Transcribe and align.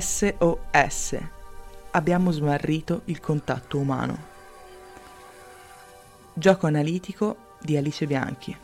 SOS. 0.00 1.18
Abbiamo 1.90 2.30
smarrito 2.30 3.02
il 3.06 3.18
contatto 3.18 3.78
umano. 3.78 4.16
Gioco 6.32 6.68
analitico 6.68 7.56
di 7.60 7.76
Alice 7.76 8.06
Bianchi. 8.06 8.56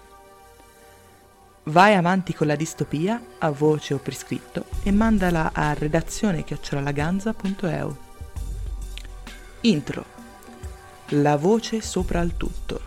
Vai 1.64 1.94
avanti 1.94 2.32
con 2.32 2.46
la 2.46 2.54
distopia 2.54 3.20
a 3.38 3.50
voce 3.50 3.94
o 3.94 3.98
per 3.98 4.14
scritto 4.14 4.66
e 4.84 4.92
mandala 4.92 5.50
a 5.52 5.72
redazione 5.72 6.44
chiocciolalaganza.eu. 6.44 8.03
Intro. 9.64 10.04
La 11.08 11.36
voce 11.36 11.80
sopra 11.80 12.20
il 12.20 12.36
tutto. 12.36 12.82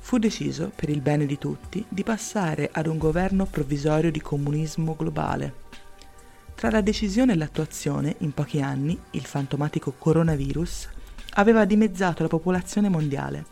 fu 0.00 0.18
deciso, 0.18 0.70
per 0.74 0.90
il 0.90 1.00
bene 1.00 1.24
di 1.24 1.38
tutti, 1.38 1.82
di 1.88 2.02
passare 2.02 2.68
ad 2.70 2.86
un 2.86 2.98
governo 2.98 3.46
provvisorio 3.46 4.10
di 4.10 4.20
comunismo 4.20 4.94
globale. 4.94 5.54
Tra 6.54 6.68
la 6.68 6.82
decisione 6.82 7.32
e 7.32 7.36
l'attuazione, 7.36 8.16
in 8.18 8.34
pochi 8.34 8.60
anni, 8.60 9.00
il 9.12 9.24
fantomatico 9.24 9.94
coronavirus 9.96 10.90
aveva 11.36 11.64
dimezzato 11.64 12.22
la 12.22 12.28
popolazione 12.28 12.90
mondiale. 12.90 13.46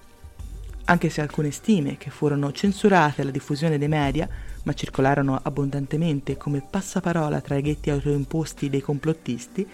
Anche 0.84 1.08
se 1.08 1.22
alcune 1.22 1.50
stime, 1.50 1.96
che 1.96 2.10
furono 2.10 2.52
censurate 2.52 3.22
alla 3.22 3.30
diffusione 3.30 3.78
dei 3.78 3.88
media, 3.88 4.28
ma 4.64 4.74
circolarono 4.74 5.40
abbondantemente 5.42 6.36
come 6.36 6.60
passaparola 6.68 7.40
tra 7.40 7.56
i 7.56 7.62
ghetti 7.62 7.90
autoimposti 7.90 8.68
dei 8.68 8.80
complottisti, 8.80 9.66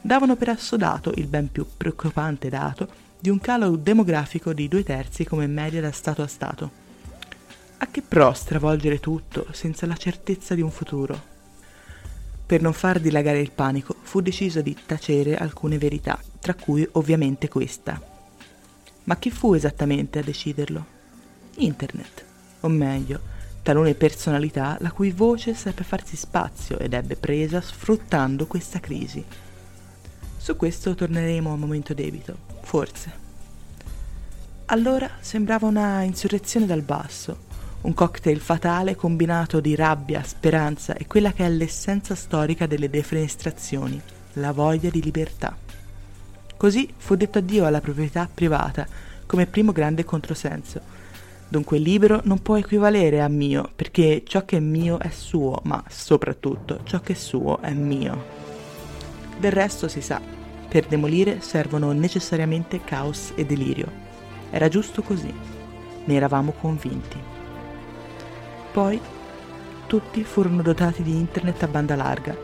davano 0.00 0.36
per 0.36 0.50
assodato 0.50 1.12
il 1.16 1.26
ben 1.26 1.50
più 1.50 1.66
preoccupante 1.76 2.48
dato 2.48 2.88
di 3.18 3.30
un 3.30 3.40
calo 3.40 3.76
demografico 3.76 4.52
di 4.52 4.68
due 4.68 4.82
terzi 4.82 5.24
come 5.24 5.46
media 5.46 5.80
da 5.80 5.92
Stato 5.92 6.22
a 6.22 6.26
Stato. 6.26 6.82
A 7.78 7.86
che 7.86 8.02
pro 8.02 8.32
stravolgere 8.32 9.00
tutto 9.00 9.46
senza 9.52 9.86
la 9.86 9.96
certezza 9.96 10.54
di 10.54 10.60
un 10.60 10.70
futuro? 10.70 11.32
Per 12.46 12.60
non 12.60 12.74
far 12.74 13.00
dilagare 13.00 13.40
il 13.40 13.52
panico 13.52 13.96
fu 14.02 14.20
deciso 14.20 14.60
di 14.60 14.76
tacere 14.84 15.36
alcune 15.36 15.78
verità, 15.78 16.20
tra 16.38 16.54
cui 16.54 16.86
ovviamente 16.92 17.48
questa. 17.48 17.98
Ma 19.04 19.16
chi 19.16 19.30
fu 19.30 19.54
esattamente 19.54 20.18
a 20.18 20.22
deciderlo? 20.22 20.84
Internet, 21.56 22.24
o 22.60 22.68
meglio, 22.68 23.32
talune 23.64 23.94
personalità 23.94 24.76
la 24.80 24.92
cui 24.92 25.10
voce 25.10 25.54
seppe 25.54 25.84
farsi 25.84 26.16
spazio 26.16 26.78
ed 26.78 26.92
ebbe 26.92 27.16
presa 27.16 27.62
sfruttando 27.62 28.46
questa 28.46 28.78
crisi. 28.78 29.24
Su 30.36 30.54
questo 30.54 30.94
torneremo 30.94 31.50
a 31.50 31.56
momento 31.56 31.94
debito, 31.94 32.36
forse. 32.60 33.22
Allora 34.66 35.08
sembrava 35.18 35.66
una 35.66 36.02
insurrezione 36.02 36.66
dal 36.66 36.82
basso, 36.82 37.38
un 37.80 37.94
cocktail 37.94 38.38
fatale 38.38 38.96
combinato 38.96 39.60
di 39.60 39.74
rabbia, 39.74 40.22
speranza 40.22 40.92
e 40.94 41.06
quella 41.06 41.32
che 41.32 41.46
è 41.46 41.48
l'essenza 41.48 42.14
storica 42.14 42.66
delle 42.66 42.90
defenestrazioni, 42.90 43.98
la 44.34 44.52
voglia 44.52 44.90
di 44.90 45.00
libertà. 45.00 45.56
Così 46.54 46.92
fu 46.94 47.14
detto 47.14 47.38
addio 47.38 47.64
alla 47.64 47.80
proprietà 47.80 48.28
privata 48.32 48.86
come 49.24 49.46
primo 49.46 49.72
grande 49.72 50.04
controsenso. 50.04 50.93
Dunque 51.48 51.78
libero 51.78 52.20
non 52.24 52.42
può 52.42 52.56
equivalere 52.56 53.20
a 53.20 53.28
mio, 53.28 53.70
perché 53.74 54.22
ciò 54.26 54.44
che 54.44 54.56
è 54.56 54.60
mio 54.60 54.98
è 54.98 55.10
suo, 55.10 55.60
ma 55.64 55.82
soprattutto 55.88 56.80
ciò 56.84 57.00
che 57.00 57.12
è 57.12 57.16
suo 57.16 57.60
è 57.60 57.72
mio. 57.72 58.24
Del 59.38 59.52
resto 59.52 59.88
si 59.88 60.00
sa, 60.00 60.20
per 60.68 60.86
demolire 60.86 61.40
servono 61.40 61.92
necessariamente 61.92 62.80
caos 62.82 63.32
e 63.36 63.44
delirio. 63.46 63.88
Era 64.50 64.68
giusto 64.68 65.02
così, 65.02 65.32
ne 66.04 66.14
eravamo 66.14 66.52
convinti. 66.52 67.18
Poi 68.72 69.00
tutti 69.86 70.24
furono 70.24 70.62
dotati 70.62 71.02
di 71.02 71.16
internet 71.16 71.62
a 71.62 71.68
banda 71.68 71.94
larga. 71.94 72.36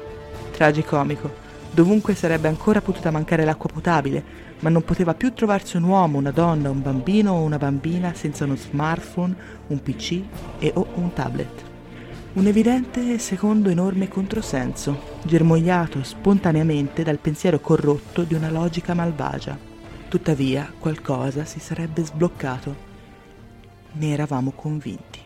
Tragicomico, 0.52 1.48
dovunque 1.70 2.14
sarebbe 2.14 2.48
ancora 2.48 2.80
potuta 2.80 3.10
mancare 3.10 3.44
l'acqua 3.44 3.70
potabile, 3.72 4.48
ma 4.60 4.68
non 4.68 4.82
poteva 4.82 5.14
più 5.14 5.32
trovarsi 5.32 5.76
un 5.76 5.84
uomo, 5.84 6.18
una 6.18 6.30
donna, 6.30 6.70
un 6.70 6.82
bambino 6.82 7.32
o 7.32 7.42
una 7.42 7.58
bambina 7.58 8.12
senza 8.14 8.44
uno 8.44 8.56
smartphone, 8.56 9.34
un 9.68 9.82
PC 9.82 10.22
e 10.58 10.72
o 10.74 10.86
un 10.94 11.12
tablet. 11.12 11.68
Un 12.32 12.46
evidente 12.46 13.14
e 13.14 13.18
secondo 13.18 13.70
enorme 13.70 14.08
controsenso, 14.08 15.18
germogliato 15.24 16.02
spontaneamente 16.04 17.02
dal 17.02 17.18
pensiero 17.18 17.58
corrotto 17.58 18.22
di 18.22 18.34
una 18.34 18.50
logica 18.50 18.94
malvagia. 18.94 19.58
Tuttavia 20.08 20.72
qualcosa 20.78 21.44
si 21.44 21.58
sarebbe 21.58 22.04
sbloccato. 22.04 22.88
Ne 23.92 24.12
eravamo 24.12 24.52
convinti. 24.52 25.19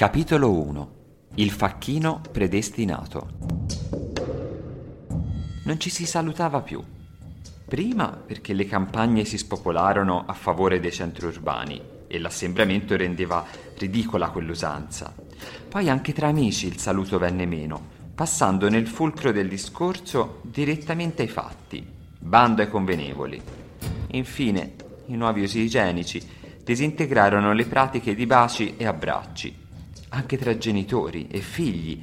Capitolo 0.00 0.50
1 0.50 0.90
Il 1.34 1.50
facchino 1.50 2.22
predestinato 2.32 3.28
non 5.64 5.78
ci 5.78 5.90
si 5.90 6.06
salutava 6.06 6.62
più. 6.62 6.82
Prima 7.68 8.08
perché 8.08 8.54
le 8.54 8.64
campagne 8.64 9.26
si 9.26 9.36
spopolarono 9.36 10.24
a 10.26 10.32
favore 10.32 10.80
dei 10.80 10.90
centri 10.90 11.26
urbani 11.26 11.82
e 12.06 12.18
l'assembramento 12.18 12.96
rendeva 12.96 13.44
ridicola 13.76 14.30
quell'usanza. 14.30 15.14
Poi 15.68 15.90
anche 15.90 16.14
tra 16.14 16.28
amici 16.28 16.66
il 16.66 16.78
saluto 16.78 17.18
venne 17.18 17.44
meno, 17.44 17.78
passando 18.14 18.70
nel 18.70 18.86
fulcro 18.86 19.32
del 19.32 19.50
discorso 19.50 20.40
direttamente 20.44 21.20
ai 21.20 21.28
fatti, 21.28 21.86
bando 22.18 22.62
ai 22.62 22.70
convenevoli. 22.70 23.38
Infine, 24.12 24.74
i 25.08 25.14
nuovi 25.14 25.42
usi 25.42 25.60
igienici 25.60 26.26
disintegrarono 26.64 27.52
le 27.52 27.66
pratiche 27.66 28.14
di 28.14 28.24
baci 28.24 28.76
e 28.78 28.86
abbracci, 28.86 29.59
anche 30.10 30.36
tra 30.36 30.56
genitori 30.56 31.26
e 31.30 31.40
figli, 31.40 32.02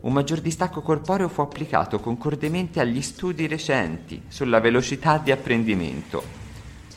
un 0.00 0.12
maggior 0.12 0.40
distacco 0.40 0.82
corporeo 0.82 1.28
fu 1.28 1.40
applicato 1.40 1.98
concordemente 1.98 2.80
agli 2.80 3.00
studi 3.00 3.46
recenti 3.46 4.22
sulla 4.28 4.60
velocità 4.60 5.16
di 5.16 5.30
apprendimento. 5.30 6.22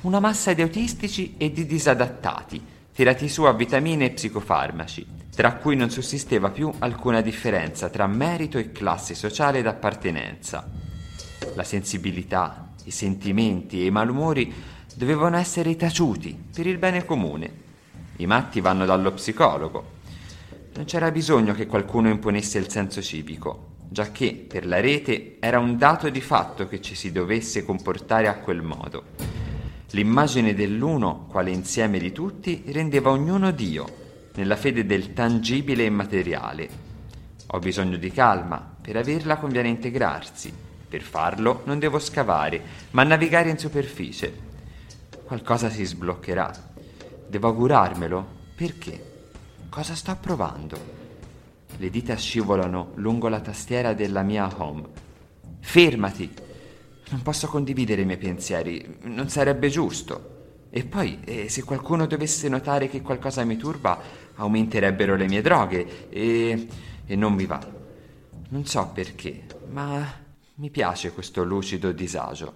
Una 0.02 0.20
massa 0.20 0.54
di 0.54 0.62
autistici 0.62 1.36
e 1.38 1.52
di 1.52 1.66
disadattati, 1.66 2.62
tirati 2.94 3.30
su 3.30 3.44
a 3.44 3.54
vitamine 3.54 4.06
e 4.06 4.12
psicofarmaci, 4.12 5.06
tra 5.34 5.54
cui 5.54 5.76
non 5.76 5.90
sussisteva 5.90 6.50
più 6.50 6.72
alcuna 6.80 7.22
differenza 7.22 7.90
tra 7.90 8.08
merito 8.08 8.58
e 8.58 8.72
classe 8.72 9.16
sociale 9.16 9.62
d'appartenenza. 9.62 10.70
La 11.56 11.64
sensibilità, 11.64 12.74
i 12.84 12.92
sentimenti 12.92 13.82
e 13.82 13.86
i 13.86 13.92
malumori 13.92 14.54
dovevano 14.96 15.38
essere 15.38 15.76
taciuti 15.76 16.38
per 16.54 16.68
il 16.68 16.78
bene 16.78 17.06
comune. 17.06 17.66
I 18.18 18.26
matti 18.26 18.62
vanno 18.62 18.86
dallo 18.86 19.14
psicologo, 19.14 19.96
non 20.78 20.86
c'era 20.86 21.10
bisogno 21.10 21.56
che 21.56 21.66
qualcuno 21.66 22.08
imponesse 22.08 22.60
il 22.60 22.70
senso 22.70 23.02
civico, 23.02 23.78
giacché 23.90 24.46
per 24.48 24.68
la 24.68 24.80
rete 24.80 25.38
era 25.40 25.58
un 25.58 25.76
dato 25.76 26.08
di 26.10 26.22
fatto 26.22 26.68
che 26.68 26.82
ci 26.82 26.94
si 26.94 27.12
dovesse 27.12 27.66
comportare 27.66 28.28
a 28.28 28.36
quel 28.36 28.62
modo. 28.62 29.06
L'immagine 29.92 30.54
dell'uno, 30.54 31.26
quale 31.32 31.50
insieme 31.50 31.98
di 31.98 32.12
tutti, 32.12 32.62
rendeva 32.68 33.10
ognuno 33.10 33.50
Dio, 33.50 33.88
nella 34.36 34.56
fede 34.56 34.86
del 34.86 35.14
tangibile 35.14 35.86
e 35.86 35.90
materiale. 35.90 36.70
Ho 37.48 37.58
bisogno 37.58 37.98
di 37.98 38.12
calma, 38.12 38.76
per 38.80 38.98
averla 38.98 39.38
conviene 39.38 39.70
integrarsi. 39.70 40.54
Per 40.88 41.02
farlo 41.02 41.64
non 41.66 41.80
devo 41.80 41.98
scavare, 41.98 42.62
ma 42.92 43.02
navigare 43.02 43.50
in 43.50 43.58
superficie. 43.58 44.32
Qualcosa 45.24 45.72
si 45.72 45.84
sbloccherà. 45.84 46.54
Devo 47.28 47.48
augurarmelo? 47.48 48.28
Perché? 48.56 49.07
Cosa 49.78 49.94
sto 49.94 50.18
provando? 50.20 50.76
Le 51.78 51.90
dita 51.92 52.16
scivolano 52.16 52.94
lungo 52.96 53.28
la 53.28 53.42
tastiera 53.42 53.94
della 53.94 54.24
mia 54.24 54.52
home. 54.58 54.88
Fermati! 55.60 56.34
Non 57.12 57.22
posso 57.22 57.46
condividere 57.46 58.02
i 58.02 58.06
miei 58.06 58.18
pensieri, 58.18 58.98
non 59.04 59.30
sarebbe 59.30 59.70
giusto. 59.70 60.66
E 60.72 60.84
poi, 60.84 61.20
eh, 61.24 61.48
se 61.50 61.64
qualcuno 61.64 62.08
dovesse 62.08 62.50
notare 62.50 62.90
che 62.90 63.04
qualcosa 63.04 63.44
mi 63.44 63.56
turba, 63.56 64.02
aumenterebbero 64.34 65.16
le 65.16 65.28
mie 65.28 65.44
droghe 65.44 66.10
e, 66.10 66.68
e 67.06 67.16
non 67.16 67.34
mi 67.34 67.46
va. 67.46 67.64
Non 68.50 68.66
so 68.66 68.90
perché, 68.92 69.46
ma 69.70 70.12
mi 70.56 70.72
piace 70.72 71.12
questo 71.12 71.44
lucido 71.44 71.92
disagio. 71.92 72.52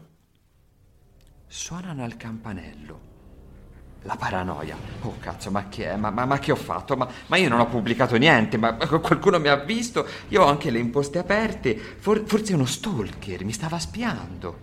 Suonano 1.46 2.04
al 2.04 2.18
campanello. 2.18 3.11
La 4.04 4.16
paranoia. 4.16 4.76
Oh 5.04 5.18
cazzo, 5.20 5.52
ma 5.52 5.68
che 5.70 5.92
è? 5.92 5.96
Ma, 5.96 6.10
ma, 6.10 6.26
ma 6.26 6.40
che 6.40 6.52
ho 6.52 6.56
fatto? 6.56 6.98
Ma, 6.98 7.08
ma, 7.28 7.38
io 7.38 7.50
non 7.50 7.60
ho 7.60 7.68
pubblicato 7.68 8.16
niente, 8.16 8.58
ma 8.58 8.74
qualcuno 8.74 9.40
mi 9.40 9.48
ha 9.48 9.58
visto. 9.58 10.08
Io 10.30 10.42
ho 10.42 10.48
anche 10.48 10.72
le 10.72 10.80
imposte 10.80 11.20
aperte. 11.20 11.78
For, 12.00 12.24
forse 12.26 12.56
uno 12.56 12.66
stalker 12.66 13.46
mi 13.46 13.52
stava 13.52 13.78
spiando. 13.78 14.58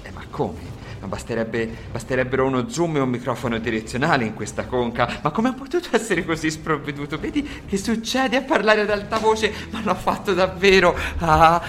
Eh, 0.00 0.10
ma 0.12 0.22
come? 0.30 0.60
Ma 1.00 1.08
basterebbe, 1.08 1.68
basterebbero 1.90 2.46
uno 2.46 2.68
zoom 2.68 2.96
e 2.96 3.00
un 3.00 3.08
microfono 3.08 3.58
direzionale 3.58 4.26
in 4.26 4.34
questa 4.34 4.66
conca. 4.66 5.18
Ma 5.22 5.30
come 5.30 5.48
ha 5.48 5.54
potuto 5.54 5.88
essere 5.90 6.24
così 6.24 6.50
sprovveduto? 6.50 7.18
Vedi 7.18 7.64
che 7.66 7.76
succede 7.76 8.36
a 8.36 8.42
parlare 8.42 8.82
ad 8.82 8.90
alta 8.90 9.18
voce? 9.18 9.52
Ma 9.70 9.80
l'ho 9.82 9.94
fatto 9.94 10.34
davvero. 10.34 10.96
Ah, 11.18 11.60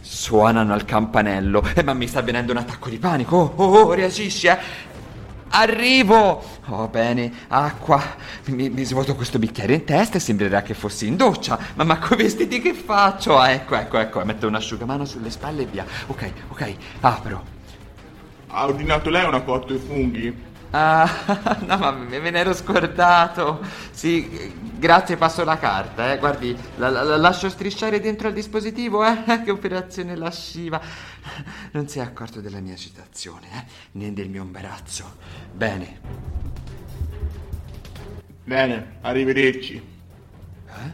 suonano 0.00 0.72
al 0.72 0.84
campanello. 0.84 1.62
Eh, 1.74 1.82
ma 1.82 1.92
mi 1.92 2.06
sta 2.06 2.22
venendo 2.22 2.52
un 2.52 2.58
attacco 2.58 2.88
di 2.88 2.98
panico. 2.98 3.36
Oh, 3.36 3.64
oh, 3.64 3.80
oh 3.80 3.92
reagisci, 3.94 4.46
eh? 4.46 4.58
Arrivo! 5.50 6.42
Oh, 6.66 6.88
bene, 6.88 7.32
acqua. 7.48 8.02
Mi, 8.46 8.68
mi 8.68 8.84
svuoto 8.84 9.14
questo 9.14 9.38
bicchiere 9.38 9.74
in 9.74 9.84
testa 9.84 10.16
e 10.16 10.20
sembrerà 10.20 10.62
che 10.62 10.74
fossi 10.74 11.06
in 11.06 11.16
doccia. 11.16 11.58
Ma, 11.74 11.84
ma 11.84 11.98
coi 11.98 12.18
vestiti 12.18 12.60
che 12.60 12.74
faccio? 12.74 13.38
Ah, 13.38 13.50
ecco, 13.50 13.74
ecco, 13.76 13.98
ecco. 13.98 14.24
Metto 14.24 14.46
un 14.46 14.54
asciugamano 14.54 15.04
sulle 15.04 15.30
spalle 15.30 15.62
e 15.62 15.66
via. 15.66 15.86
Ok, 16.06 16.32
ok, 16.48 16.74
apro. 17.00 17.56
Ha 18.48 18.64
ordinato 18.66 19.10
lei 19.10 19.24
una 19.24 19.42
cotto 19.42 19.74
e 19.74 19.78
funghi? 19.78 20.46
Ah, 20.70 21.56
no, 21.66 21.78
ma 21.78 21.90
me 21.92 22.30
ne 22.30 22.38
ero 22.38 22.52
scordato. 22.52 23.60
Sì, 23.90 24.52
grazie, 24.76 25.16
passo 25.16 25.42
la 25.44 25.58
carta, 25.58 26.12
eh. 26.12 26.18
Guardi, 26.18 26.56
la, 26.76 26.90
la, 26.90 27.02
la 27.02 27.16
lascio 27.16 27.48
strisciare 27.48 28.00
dentro 28.00 28.28
al 28.28 28.34
dispositivo, 28.34 29.04
eh. 29.04 29.24
Che 29.44 29.50
operazione 29.50 30.14
lasciva. 30.14 30.80
Non 31.72 31.88
si 31.88 31.98
è 31.98 32.02
accorto 32.02 32.40
della 32.40 32.60
mia 32.60 32.76
citazione, 32.76 33.46
eh. 33.52 33.64
Né 33.92 34.12
del 34.12 34.28
mio 34.28 34.42
imbarazzo. 34.42 35.16
Bene. 35.52 36.00
Bene, 38.44 38.96
arrivederci. 39.00 39.74
Eh? 39.74 40.92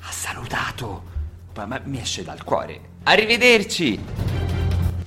Ha 0.00 0.10
salutato. 0.10 1.14
Ma, 1.56 1.66
ma 1.66 1.80
mi 1.84 2.00
esce 2.00 2.22
dal 2.22 2.44
cuore. 2.44 2.80
Arrivederci. 3.04 3.98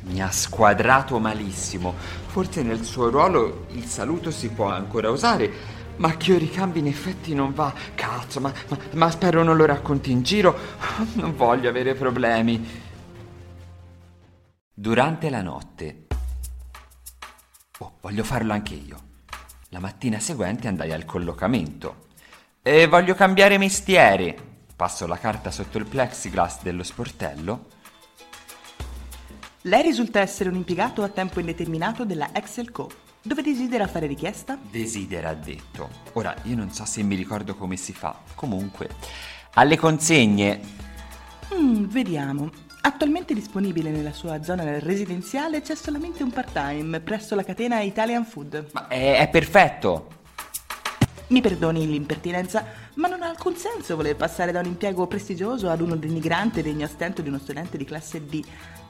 Mi 0.04 0.22
ha 0.22 0.32
squadrato 0.32 1.20
malissimo. 1.20 1.94
Forse 2.30 2.62
nel 2.62 2.84
suo 2.84 3.10
ruolo 3.10 3.66
il 3.72 3.86
saluto 3.86 4.30
si 4.30 4.50
può 4.50 4.68
ancora 4.70 5.10
usare, 5.10 5.52
ma 5.96 6.16
che 6.16 6.34
io 6.34 6.38
ricambi 6.38 6.78
in 6.78 6.86
effetti 6.86 7.34
non 7.34 7.56
va. 7.56 7.74
Cazzo, 7.96 8.40
ma, 8.40 8.54
ma, 8.68 8.78
ma 8.94 9.10
spero 9.10 9.42
non 9.42 9.58
lo 9.58 9.66
racconti 9.66 10.12
in 10.12 10.22
giro. 10.22 10.56
Non 11.14 11.36
voglio 11.36 11.70
avere 11.70 11.96
problemi. 11.96 12.64
Durante 14.72 15.30
la 15.32 15.42
notte. 15.42 16.06
Oh, 17.80 17.94
voglio 18.00 18.24
farlo 18.24 18.54
anche 18.54 18.76
io. 18.76 18.98
La 19.70 19.80
mattina 19.80 20.20
seguente 20.20 20.68
andai 20.68 20.92
al 20.92 21.06
collocamento. 21.06 22.10
E 22.62 22.86
voglio 22.86 23.16
cambiare 23.16 23.58
mestiere. 23.58 24.38
Passo 24.76 25.08
la 25.08 25.18
carta 25.18 25.50
sotto 25.50 25.80
il 25.80 25.88
plexiglass 25.88 26.62
dello 26.62 26.84
sportello 26.84 27.78
lei 29.64 29.82
risulta 29.82 30.22
essere 30.22 30.48
un 30.48 30.56
impiegato 30.56 31.04
a 31.04 31.10
tempo 31.10 31.42
indeterminato 31.42 32.06
della 32.06 32.30
Excel 32.34 32.72
Co. 32.72 32.90
Dove 33.22 33.42
desidera 33.42 33.88
fare 33.88 34.08
richiesta? 34.08 34.58
Desidera 34.72 35.34
detto. 35.34 35.90
Ora, 36.14 36.34
io 36.44 36.56
non 36.56 36.72
so 36.72 36.86
se 36.86 37.04
mi 37.04 37.16
ricordo 37.16 37.56
come 37.56 37.76
si 37.76 37.92
fa. 37.92 38.18
Comunque, 38.36 38.90
alle 39.56 39.76
consegne. 39.76 40.62
Mm, 41.54 41.86
vediamo. 41.86 42.50
Attualmente 42.82 43.34
disponibile 43.34 43.90
nella 43.90 44.14
sua 44.14 44.42
zona 44.42 44.80
residenziale 44.80 45.62
c'è 45.62 45.76
solamente 45.76 46.24
un 46.24 46.32
part-time 46.32 47.02
presso 47.02 47.36
la 47.36 47.44
catena 47.44 47.82
Italian 47.82 48.24
Food. 48.24 48.70
Ma 48.72 48.88
è, 48.88 49.18
è 49.18 49.28
perfetto. 49.28 50.08
Mi 51.28 51.42
perdoni 51.42 51.86
l'impertinenza, 51.86 52.66
ma 53.00 53.08
non 53.08 53.24
ha 53.24 53.30
alcun 53.30 53.56
senso 53.56 53.96
voler 53.96 54.18
passare 54.18 54.52
da 54.52 54.60
un 54.60 54.66
impiego 54.66 55.08
prestigioso 55.08 55.70
ad 55.70 55.80
uno 55.80 55.96
denigrante 55.96 56.62
degno 56.62 56.84
a 56.84 56.90
stento 56.90 57.22
di 57.22 57.30
uno 57.30 57.40
studente 57.40 57.78
di 57.78 57.86
classe 57.86 58.26
D. 58.26 58.44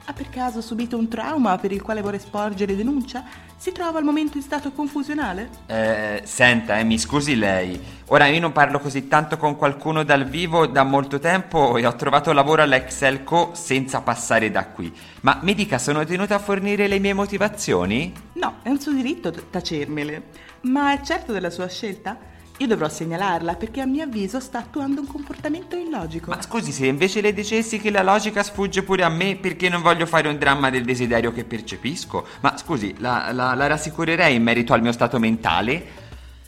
Ha 0.06 0.14
per 0.14 0.30
caso 0.30 0.62
subito 0.62 0.98
un 0.98 1.08
trauma 1.08 1.60
per 1.60 1.72
il 1.72 1.84
quale 1.84 2.02
vuole 2.02 2.18
sporgere 2.18 2.76
denuncia? 2.76 3.24
Si 3.56 3.72
trova 3.72 4.00
al 4.00 4.04
momento 4.04 4.38
in 4.38 4.42
stato 4.42 4.72
confusionale? 4.72 5.50
Eh, 5.68 6.22
senta, 6.26 6.80
eh, 6.80 6.84
mi 6.84 6.98
scusi 6.98 7.36
lei. 7.36 7.80
Ora 8.08 8.26
io 8.26 8.40
non 8.40 8.52
parlo 8.52 8.80
così 8.80 9.08
tanto 9.08 9.38
con 9.38 9.56
qualcuno 9.56 10.04
dal 10.04 10.26
vivo 10.26 10.66
da 10.66 10.82
molto 10.82 11.20
tempo 11.20 11.78
e 11.78 11.86
ho 11.86 11.96
trovato 11.96 12.34
lavoro 12.34 12.64
all'Excel 12.64 13.24
Co 13.24 13.52
senza 13.54 14.02
passare 14.02 14.50
da 14.50 14.66
qui. 14.66 14.92
Ma 15.22 15.38
mi 15.44 15.54
dica, 15.54 15.78
sono 15.78 16.04
tenuta 16.04 16.34
a 16.34 16.40
fornire 16.40 16.88
le 16.88 16.98
mie 16.98 17.14
motivazioni? 17.14 18.12
No, 18.34 18.56
è 18.64 18.70
un 18.70 18.80
suo 18.80 18.94
diritto 18.94 19.32
tacermele. 19.32 20.24
Ma 20.62 20.94
è 20.94 21.02
certo 21.02 21.32
della 21.32 21.52
sua 21.52 21.68
scelta? 21.68 22.38
Io 22.60 22.68
dovrò 22.68 22.90
segnalarla 22.90 23.56
perché 23.56 23.80
a 23.80 23.86
mio 23.86 24.04
avviso 24.04 24.42
sta 24.42 24.60
attuando 24.60 25.00
un 25.00 25.08
comportamento 25.08 25.78
illogico. 25.78 26.32
Ma 26.32 26.42
scusi, 26.42 26.74
se 26.74 26.88
invece 26.88 27.22
le 27.22 27.34
dicessi 27.34 27.80
che 27.80 27.90
la 27.90 28.04
logica 28.04 28.44
sfugge 28.44 28.84
pure 28.84 29.04
a 29.04 29.10
me 29.10 29.38
perché 29.38 29.70
non 29.70 29.82
voglio 29.82 30.06
fare 30.06 30.28
un 30.28 30.38
dramma 30.38 30.70
del 30.70 30.84
desiderio 30.84 31.32
che 31.32 31.46
percepisco, 31.46 32.28
ma 32.42 32.58
scusi, 32.58 32.96
la, 32.98 33.32
la, 33.32 33.54
la 33.54 33.68
rassicurerei 33.68 34.36
in 34.36 34.44
merito 34.44 34.74
al 34.74 34.82
mio 34.82 34.92
stato 34.92 35.20
mentale? 35.20 35.82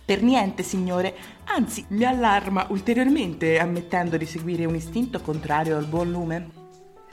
Per 0.04 0.22
niente, 0.22 0.63
signore. 0.63 1.16
Anzi, 1.46 1.86
mi 1.90 2.04
allarma 2.04 2.66
ulteriormente 2.68 3.57
ammettendo 3.57 4.18
di 4.18 4.25
seguire 4.25 4.66
un 4.66 4.75
istinto 4.75 5.22
contrario 5.22 5.78
al 5.78 5.86
buon 5.86 6.12
lume. 6.12 6.50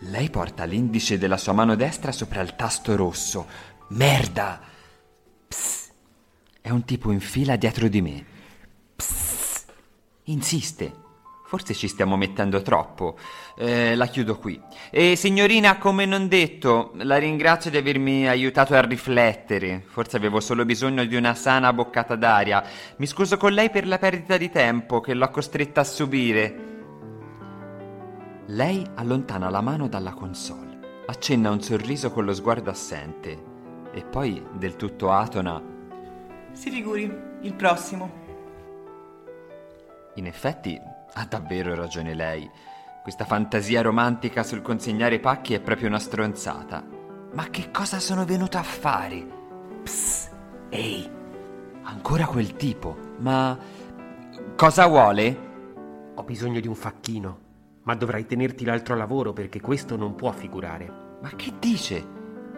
Lei 0.00 0.28
porta 0.28 0.64
l'indice 0.64 1.18
della 1.18 1.36
sua 1.36 1.52
mano 1.52 1.76
destra 1.76 2.10
sopra 2.10 2.40
il 2.40 2.56
tasto 2.56 2.96
rosso. 2.96 3.46
Merda! 3.90 4.60
Psst. 5.46 5.92
È 6.60 6.70
un 6.70 6.84
tipo 6.84 7.12
in 7.12 7.20
fila 7.20 7.54
dietro 7.54 7.86
di 7.86 8.02
me. 8.02 8.36
Psst, 8.98 9.72
insiste. 10.24 11.06
Forse 11.46 11.72
ci 11.72 11.86
stiamo 11.86 12.16
mettendo 12.16 12.60
troppo. 12.62 13.16
Eh, 13.56 13.94
la 13.94 14.06
chiudo 14.06 14.36
qui. 14.36 14.60
E 14.90 15.14
signorina, 15.14 15.78
come 15.78 16.04
non 16.04 16.26
detto, 16.26 16.90
la 16.96 17.16
ringrazio 17.16 17.70
di 17.70 17.76
avermi 17.76 18.28
aiutato 18.28 18.74
a 18.74 18.82
riflettere. 18.82 19.84
Forse 19.86 20.16
avevo 20.16 20.40
solo 20.40 20.64
bisogno 20.64 21.04
di 21.04 21.14
una 21.14 21.34
sana 21.34 21.72
boccata 21.72 22.16
d'aria. 22.16 22.62
Mi 22.96 23.06
scuso 23.06 23.36
con 23.36 23.52
lei 23.52 23.70
per 23.70 23.86
la 23.86 23.98
perdita 23.98 24.36
di 24.36 24.50
tempo 24.50 25.00
che 25.00 25.14
l'ho 25.14 25.30
costretta 25.30 25.80
a 25.82 25.84
subire. 25.84 26.66
Lei 28.46 28.84
allontana 28.96 29.48
la 29.48 29.60
mano 29.60 29.88
dalla 29.88 30.12
console, 30.12 31.04
accenna 31.06 31.50
un 31.50 31.62
sorriso 31.62 32.10
con 32.10 32.24
lo 32.24 32.34
sguardo 32.34 32.70
assente 32.70 33.44
e 33.92 34.04
poi, 34.04 34.42
del 34.52 34.76
tutto 34.76 35.12
atona, 35.12 35.62
Si 36.52 36.70
figuri, 36.70 37.10
il 37.42 37.54
prossimo. 37.54 38.27
In 40.18 40.26
effetti 40.26 40.76
ha 41.14 41.26
davvero 41.26 41.76
ragione 41.76 42.12
lei. 42.12 42.50
Questa 43.04 43.24
fantasia 43.24 43.82
romantica 43.82 44.42
sul 44.42 44.62
consegnare 44.62 45.20
pacchi 45.20 45.54
è 45.54 45.60
proprio 45.60 45.86
una 45.86 46.00
stronzata. 46.00 46.84
Ma 47.34 47.48
che 47.50 47.70
cosa 47.70 48.00
sono 48.00 48.24
venuto 48.24 48.58
a 48.58 48.64
fare? 48.64 49.24
Psst, 49.84 50.32
ehi, 50.70 51.08
ancora 51.82 52.26
quel 52.26 52.56
tipo. 52.56 52.96
Ma 53.18 53.56
cosa 54.56 54.88
vuole? 54.88 55.46
Ho 56.16 56.24
bisogno 56.24 56.58
di 56.58 56.66
un 56.66 56.74
facchino, 56.74 57.38
ma 57.84 57.94
dovrai 57.94 58.26
tenerti 58.26 58.64
l'altro 58.64 58.96
lavoro 58.96 59.32
perché 59.32 59.60
questo 59.60 59.96
non 59.96 60.16
può 60.16 60.32
figurare. 60.32 61.16
Ma 61.22 61.30
che 61.36 61.52
dice? 61.60 62.04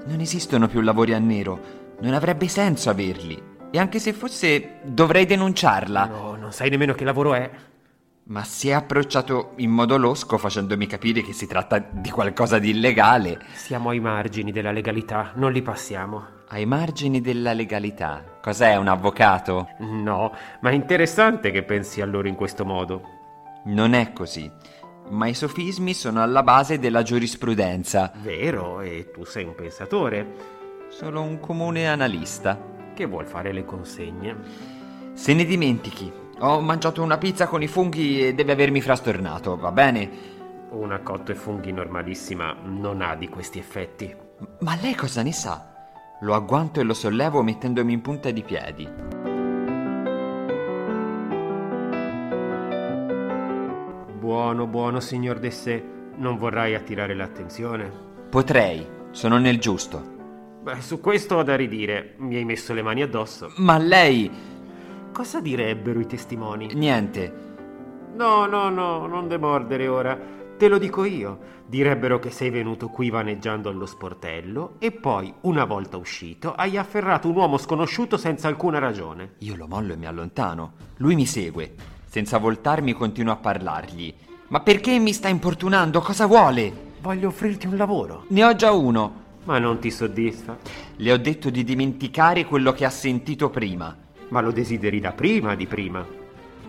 Non 0.06 0.20
esistono 0.20 0.66
più 0.66 0.80
lavori 0.80 1.12
a 1.12 1.18
nero. 1.18 1.60
Non 2.00 2.14
avrebbe 2.14 2.48
senso 2.48 2.88
averli. 2.88 3.49
E 3.70 3.78
anche 3.78 3.98
se 3.98 4.12
fosse, 4.12 4.78
dovrei 4.82 5.26
denunciarla. 5.26 6.06
No, 6.06 6.34
non 6.34 6.52
sai 6.52 6.70
nemmeno 6.70 6.92
che 6.92 7.04
lavoro 7.04 7.34
è. 7.34 7.50
Ma 8.24 8.44
si 8.44 8.68
è 8.68 8.72
approcciato 8.72 9.52
in 9.56 9.70
modo 9.70 9.96
losco 9.96 10.38
facendomi 10.38 10.86
capire 10.86 11.22
che 11.22 11.32
si 11.32 11.46
tratta 11.46 11.78
di 11.78 12.10
qualcosa 12.10 12.58
di 12.58 12.70
illegale. 12.70 13.40
Siamo 13.54 13.90
ai 13.90 14.00
margini 14.00 14.52
della 14.52 14.70
legalità, 14.70 15.32
non 15.34 15.52
li 15.52 15.62
passiamo. 15.62 16.38
Ai 16.48 16.66
margini 16.66 17.20
della 17.20 17.52
legalità. 17.52 18.38
Cos'è 18.40 18.76
un 18.76 18.88
avvocato? 18.88 19.68
No, 19.78 20.32
ma 20.60 20.70
è 20.70 20.74
interessante 20.74 21.50
che 21.50 21.62
pensi 21.62 22.00
a 22.00 22.06
loro 22.06 22.28
in 22.28 22.34
questo 22.34 22.64
modo. 22.64 23.02
Non 23.64 23.94
è 23.94 24.12
così. 24.12 24.50
Ma 25.10 25.26
i 25.26 25.34
sofismi 25.34 25.94
sono 25.94 26.22
alla 26.22 26.42
base 26.42 26.78
della 26.78 27.02
giurisprudenza. 27.02 28.12
Vero, 28.16 28.80
e 28.80 29.10
tu 29.12 29.24
sei 29.24 29.44
un 29.44 29.54
pensatore 29.54 30.58
Solo 30.90 31.22
un 31.22 31.38
comune 31.38 31.88
analista. 31.88 32.79
Che 33.00 33.06
vuol 33.06 33.24
fare 33.24 33.52
le 33.52 33.64
consegne. 33.64 34.36
Se 35.14 35.32
ne 35.32 35.46
dimentichi. 35.46 36.12
Ho 36.40 36.60
mangiato 36.60 37.02
una 37.02 37.16
pizza 37.16 37.46
con 37.46 37.62
i 37.62 37.66
funghi 37.66 38.26
e 38.26 38.34
deve 38.34 38.52
avermi 38.52 38.82
frastornato, 38.82 39.56
va 39.56 39.72
bene? 39.72 40.10
Una 40.70 41.00
cotto 41.00 41.32
e 41.32 41.34
funghi 41.34 41.72
normalissima 41.72 42.54
non 42.62 43.00
ha 43.00 43.14
di 43.14 43.28
questi 43.28 43.58
effetti. 43.58 44.14
Ma 44.60 44.76
lei 44.80 44.94
cosa 44.94 45.22
ne 45.22 45.32
sa? 45.32 45.72
Lo 46.20 46.34
agguanto 46.34 46.80
e 46.80 46.82
lo 46.82 46.92
sollevo 46.92 47.42
mettendomi 47.42 47.92
in 47.92 48.02
punta 48.02 48.30
di 48.30 48.42
piedi. 48.42 48.88
Buono, 54.18 54.66
buono, 54.66 55.00
signor 55.00 55.38
Dessé. 55.38 55.82
Non 56.16 56.36
vorrai 56.36 56.74
attirare 56.74 57.14
l'attenzione. 57.14 57.90
Potrei, 58.28 58.86
sono 59.10 59.38
nel 59.38 59.58
giusto. 59.58 60.18
Beh, 60.62 60.82
su 60.82 61.00
questo 61.00 61.36
ho 61.36 61.42
da 61.42 61.56
ridire. 61.56 62.14
Mi 62.18 62.36
hai 62.36 62.44
messo 62.44 62.74
le 62.74 62.82
mani 62.82 63.02
addosso. 63.02 63.52
Ma 63.56 63.78
lei... 63.78 64.30
Cosa 65.12 65.40
direbbero 65.40 65.98
i 65.98 66.06
testimoni? 66.06 66.68
Niente. 66.74 67.48
No, 68.14 68.46
no, 68.46 68.68
no, 68.68 69.06
non 69.06 69.26
demordere 69.26 69.88
ora. 69.88 70.18
Te 70.56 70.68
lo 70.68 70.78
dico 70.78 71.04
io. 71.04 71.58
Direbbero 71.66 72.18
che 72.18 72.30
sei 72.30 72.50
venuto 72.50 72.88
qui 72.88 73.10
vaneggiando 73.10 73.70
allo 73.70 73.86
sportello 73.86 74.74
e 74.78 74.92
poi, 74.92 75.32
una 75.42 75.64
volta 75.64 75.96
uscito, 75.96 76.54
hai 76.54 76.76
afferrato 76.76 77.28
un 77.28 77.36
uomo 77.36 77.56
sconosciuto 77.56 78.16
senza 78.16 78.48
alcuna 78.48 78.78
ragione. 78.78 79.34
Io 79.38 79.56
lo 79.56 79.66
mollo 79.66 79.94
e 79.94 79.96
mi 79.96 80.06
allontano. 80.06 80.72
Lui 80.98 81.14
mi 81.14 81.26
segue. 81.26 81.74
Senza 82.04 82.38
voltarmi 82.38 82.92
continuo 82.92 83.32
a 83.32 83.36
parlargli. 83.36 84.14
Ma 84.48 84.60
perché 84.60 84.98
mi 84.98 85.12
sta 85.12 85.28
importunando? 85.28 86.00
Cosa 86.00 86.26
vuole? 86.26 86.88
Voglio 87.00 87.28
offrirti 87.28 87.66
un 87.66 87.76
lavoro. 87.76 88.24
Ne 88.28 88.44
ho 88.44 88.54
già 88.54 88.72
uno. 88.72 89.19
Ma 89.44 89.58
non 89.58 89.78
ti 89.78 89.90
soddisfa? 89.90 90.58
Le 90.96 91.12
ho 91.12 91.16
detto 91.16 91.50
di 91.50 91.64
dimenticare 91.64 92.44
quello 92.44 92.72
che 92.72 92.84
ha 92.84 92.90
sentito 92.90 93.48
prima. 93.50 93.96
Ma 94.28 94.40
lo 94.40 94.52
desideri 94.52 95.00
da 95.00 95.12
prima 95.12 95.54
di 95.54 95.66
prima. 95.66 96.06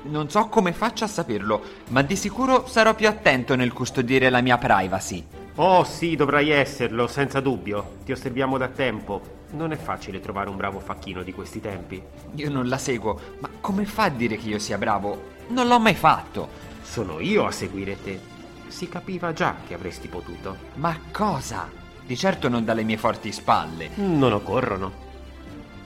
Non 0.03 0.29
so 0.29 0.47
come 0.47 0.71
faccia 0.71 1.05
a 1.05 1.09
saperlo, 1.09 1.61
ma 1.89 2.01
di 2.01 2.15
sicuro 2.15 2.65
sarò 2.65 2.95
più 2.95 3.07
attento 3.07 3.55
nel 3.55 3.71
custodire 3.71 4.29
la 4.29 4.41
mia 4.41 4.57
privacy. 4.57 5.23
Oh 5.55 5.83
sì, 5.83 6.15
dovrai 6.15 6.49
esserlo, 6.49 7.07
senza 7.07 7.39
dubbio. 7.39 7.97
Ti 8.05 8.13
osserviamo 8.13 8.57
da 8.57 8.69
tempo. 8.69 9.39
Non 9.51 9.73
è 9.73 9.75
facile 9.75 10.19
trovare 10.19 10.49
un 10.49 10.55
bravo 10.55 10.79
facchino 10.79 11.21
di 11.21 11.33
questi 11.33 11.59
tempi. 11.59 12.01
Io 12.35 12.49
non 12.49 12.67
la 12.67 12.77
seguo, 12.77 13.19
ma 13.39 13.49
come 13.59 13.85
fa 13.85 14.03
a 14.05 14.09
dire 14.09 14.37
che 14.37 14.47
io 14.47 14.59
sia 14.59 14.77
bravo? 14.77 15.29
Non 15.49 15.67
l'ho 15.67 15.79
mai 15.79 15.95
fatto. 15.95 16.49
Sono 16.81 17.19
io 17.19 17.45
a 17.45 17.51
seguire 17.51 18.01
te. 18.01 18.19
Si 18.69 18.87
capiva 18.87 19.33
già 19.33 19.57
che 19.67 19.73
avresti 19.73 20.07
potuto. 20.07 20.55
Ma 20.75 20.97
cosa? 21.11 21.80
Di 22.05 22.17
certo 22.17 22.50
non 22.50 22.65
dalle 22.65 22.84
mie 22.84 22.98
forti 22.98 23.31
spalle. 23.31 23.89
Non 23.96 24.34
occorrono. 24.34 25.10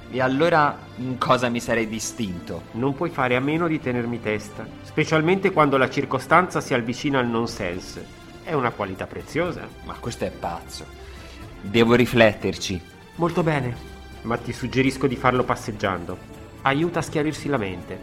E 0.10 0.22
allora 0.22 0.77
in 0.98 1.17
cosa 1.17 1.50
mi 1.50 1.60
sarei 1.60 1.88
distinto? 1.88 2.63
Non 2.72 2.95
puoi 2.95 3.10
fare 3.10 3.36
a 3.36 3.39
meno 3.41 3.67
di 3.67 3.79
tenermi 3.79 4.22
testa, 4.22 4.65
specialmente 4.84 5.51
quando 5.51 5.77
la 5.77 5.89
circostanza 5.89 6.62
si 6.62 6.74
avvicina 6.74 7.19
al 7.19 7.27
nonsense. 7.27 8.24
È 8.43 8.53
una 8.53 8.72
qualità 8.72 9.07
preziosa. 9.07 9.67
Ma 9.84 9.93
questo 10.00 10.25
è 10.25 10.31
pazzo. 10.31 10.86
Devo 11.60 11.95
rifletterci. 11.95 12.81
Molto 13.15 13.43
bene, 13.43 13.75
ma 14.22 14.38
ti 14.38 14.53
suggerisco 14.53 15.07
di 15.07 15.15
farlo 15.15 15.43
passeggiando. 15.43 16.17
Aiuta 16.62 17.00
a 17.00 17.01
schiarirsi 17.01 17.48
la 17.48 17.57
mente. 17.57 18.00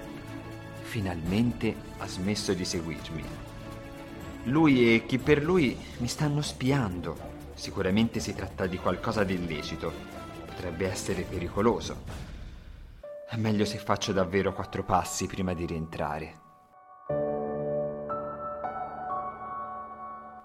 Finalmente 0.83 1.75
ha 1.99 2.07
smesso 2.07 2.53
di 2.53 2.65
seguirmi. 2.65 3.25
Lui 4.45 4.95
e 4.95 5.07
chi 5.07 5.19
per 5.19 5.43
lui 5.43 5.77
mi 5.99 6.09
stanno 6.09 6.43
spiando. 6.43 7.32
Sicuramente 7.63 8.19
si 8.19 8.35
tratta 8.35 8.67
di 8.67 8.77
qualcosa 8.77 9.23
di 9.23 9.35
illecito 9.35 9.93
potrebbe 10.45 10.91
essere 10.91 11.23
pericoloso. 11.23 11.95
È 13.29 13.37
meglio 13.37 13.65
se 13.65 13.79
faccio 13.79 14.11
davvero 14.13 14.53
quattro 14.53 14.83
passi 14.83 15.29
prima 15.29 15.55
di 15.55 15.65
rientrare. 15.65 16.41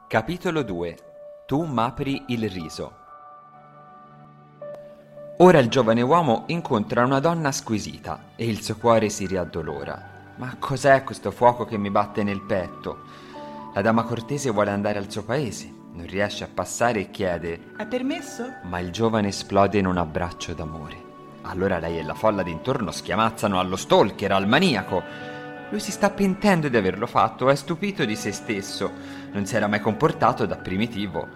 Capitolo 0.08 0.62
2 0.62 0.98
Tu 1.48 1.64
m'apri 1.64 2.26
il 2.28 2.48
riso. 2.52 2.96
Ora 5.38 5.58
il 5.58 5.70
giovane 5.70 6.04
uomo 6.04 6.44
incontra 6.50 7.04
una 7.04 7.20
donna 7.20 7.52
squisita 7.52 8.34
e 8.36 8.48
il 8.48 8.62
suo 8.62 8.76
cuore 8.76 9.10
si 9.10 9.26
riaddolora. 9.26 10.36
Ma 10.36 10.56
cos'è 10.60 11.04
questo 11.04 11.32
fuoco 11.32 11.66
che 11.66 11.78
mi 11.80 11.90
batte 11.90 12.22
nel 12.22 12.44
petto? 12.44 13.00
La 13.74 13.82
dama 13.82 14.04
cortese 14.04 14.52
vuole 14.52 14.70
andare 14.70 15.00
al 15.00 15.12
suo 15.12 15.24
paese 15.24 15.77
non 15.98 16.06
riesce 16.06 16.44
a 16.44 16.50
passare 16.54 17.00
e 17.00 17.12
chiede 17.12 17.72
È 17.76 17.86
permesso? 17.88 18.54
Ma 18.64 18.80
il 18.80 18.92
giovane 18.92 19.30
esplode 19.30 19.80
in 19.80 19.88
un 19.88 19.98
abbraccio 19.98 20.54
d'amore. 20.54 21.06
Allora 21.42 21.80
lei 21.80 21.98
e 21.98 22.04
la 22.04 22.14
folla 22.14 22.44
d'intorno 22.44 22.92
schiamazzano 22.92 23.60
allo 23.60 23.76
stalker, 23.76 24.32
al 24.32 24.48
maniaco. 24.48 25.02
Lui 25.70 25.80
si 25.80 25.92
sta 25.92 26.12
pentendo 26.12 26.70
di 26.70 26.78
averlo 26.78 27.08
fatto, 27.08 27.50
è 27.50 27.56
stupito 27.56 28.06
di 28.06 28.16
se 28.16 28.32
stesso. 28.32 28.92
Non 29.32 29.48
si 29.48 29.56
era 29.56 29.68
mai 29.68 29.80
comportato 29.80 30.46
da 30.46 30.58
primitivo. 30.58 31.28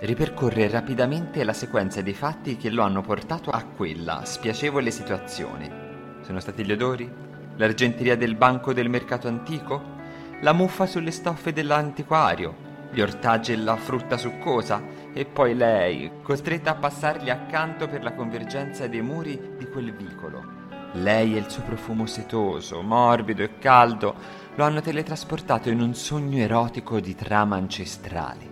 Ripercorre 0.00 0.68
rapidamente 0.68 1.42
la 1.42 1.54
sequenza 1.54 2.02
dei 2.02 2.12
fatti 2.12 2.56
che 2.56 2.68
lo 2.68 2.82
hanno 2.82 3.00
portato 3.00 3.50
a 3.50 3.64
quella 3.64 4.24
spiacevole 4.24 4.90
situazione. 4.90 6.20
Sono 6.20 6.40
stati 6.40 6.64
gli 6.64 6.72
odori? 6.72 7.10
L'argenteria 7.56 8.16
del 8.16 8.34
banco 8.34 8.74
del 8.74 8.90
mercato 8.90 9.26
antico? 9.26 10.00
La 10.42 10.52
muffa 10.52 10.86
sulle 10.86 11.12
stoffe 11.12 11.52
dell'antiquario? 11.52 12.70
Gli 12.92 13.00
ortaggi 13.00 13.52
e 13.52 13.56
la 13.56 13.76
frutta 13.76 14.18
succosa, 14.18 14.82
e 15.14 15.24
poi 15.24 15.54
lei, 15.54 16.10
costretta 16.22 16.72
a 16.72 16.74
passargli 16.74 17.30
accanto 17.30 17.88
per 17.88 18.02
la 18.02 18.12
convergenza 18.12 18.86
dei 18.86 19.00
muri 19.00 19.54
di 19.56 19.66
quel 19.66 19.94
vicolo. 19.94 20.60
Lei 20.92 21.34
e 21.34 21.38
il 21.38 21.48
suo 21.48 21.62
profumo 21.62 22.04
setoso, 22.04 22.82
morbido 22.82 23.42
e 23.42 23.58
caldo 23.58 24.14
lo 24.54 24.64
hanno 24.64 24.82
teletrasportato 24.82 25.70
in 25.70 25.80
un 25.80 25.94
sogno 25.94 26.38
erotico 26.38 27.00
di 27.00 27.14
trama 27.14 27.56
ancestrali. 27.56 28.50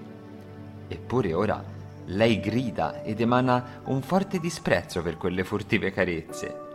Eppure 0.89 1.35
ora 1.35 1.63
lei 2.07 2.41
grida 2.41 3.03
ed 3.03 3.21
emana 3.21 3.83
un 3.85 4.01
forte 4.01 4.39
disprezzo 4.39 5.03
per 5.03 5.19
quelle 5.19 5.45
furtive 5.45 5.93
carezze. 5.93 6.69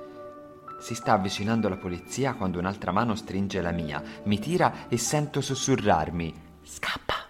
Si 0.79 0.93
sta 0.93 1.13
avvicinando 1.13 1.67
la 1.67 1.77
polizia 1.77 2.35
quando 2.35 2.59
un'altra 2.59 2.91
mano 2.91 3.15
stringe 3.15 3.59
la 3.61 3.71
mia, 3.71 4.03
mi 4.25 4.37
tira 4.37 4.87
e 4.87 4.97
sento 4.97 5.41
sussurrarmi: 5.41 6.33
Scappa! 6.61 7.24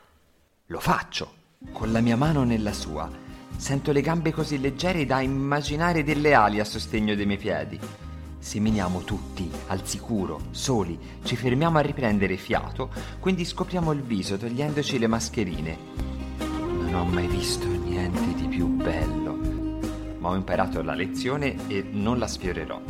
Lo 0.69 0.79
faccio, 0.79 1.31
con 1.71 1.91
la 1.91 2.01
mia 2.01 2.17
mano 2.17 2.43
nella 2.43 2.73
sua. 2.73 3.07
Sento 3.55 3.91
le 3.91 4.01
gambe 4.01 4.31
così 4.31 4.59
leggere 4.59 5.05
da 5.05 5.21
immaginare 5.21 6.03
delle 6.03 6.33
ali 6.33 6.59
a 6.59 6.65
sostegno 6.65 7.13
dei 7.13 7.27
miei 7.27 7.37
piedi. 7.37 7.79
Seminiamo 8.39 9.03
tutti, 9.03 9.47
al 9.67 9.85
sicuro, 9.85 10.45
soli, 10.49 10.97
ci 11.23 11.35
fermiamo 11.35 11.77
a 11.77 11.81
riprendere 11.81 12.35
fiato, 12.35 12.89
quindi 13.19 13.45
scopriamo 13.45 13.91
il 13.91 14.01
viso 14.01 14.37
togliendoci 14.37 14.97
le 14.97 15.05
mascherine. 15.05 15.77
Non 16.39 16.95
ho 16.95 17.05
mai 17.05 17.27
visto 17.27 17.67
niente 17.67 18.33
di 18.33 18.47
più 18.47 18.65
bello, 18.65 19.35
ma 20.17 20.29
ho 20.29 20.35
imparato 20.35 20.81
la 20.81 20.95
lezione 20.95 21.67
e 21.67 21.83
non 21.91 22.17
la 22.17 22.27
sfiorerò. 22.27 22.81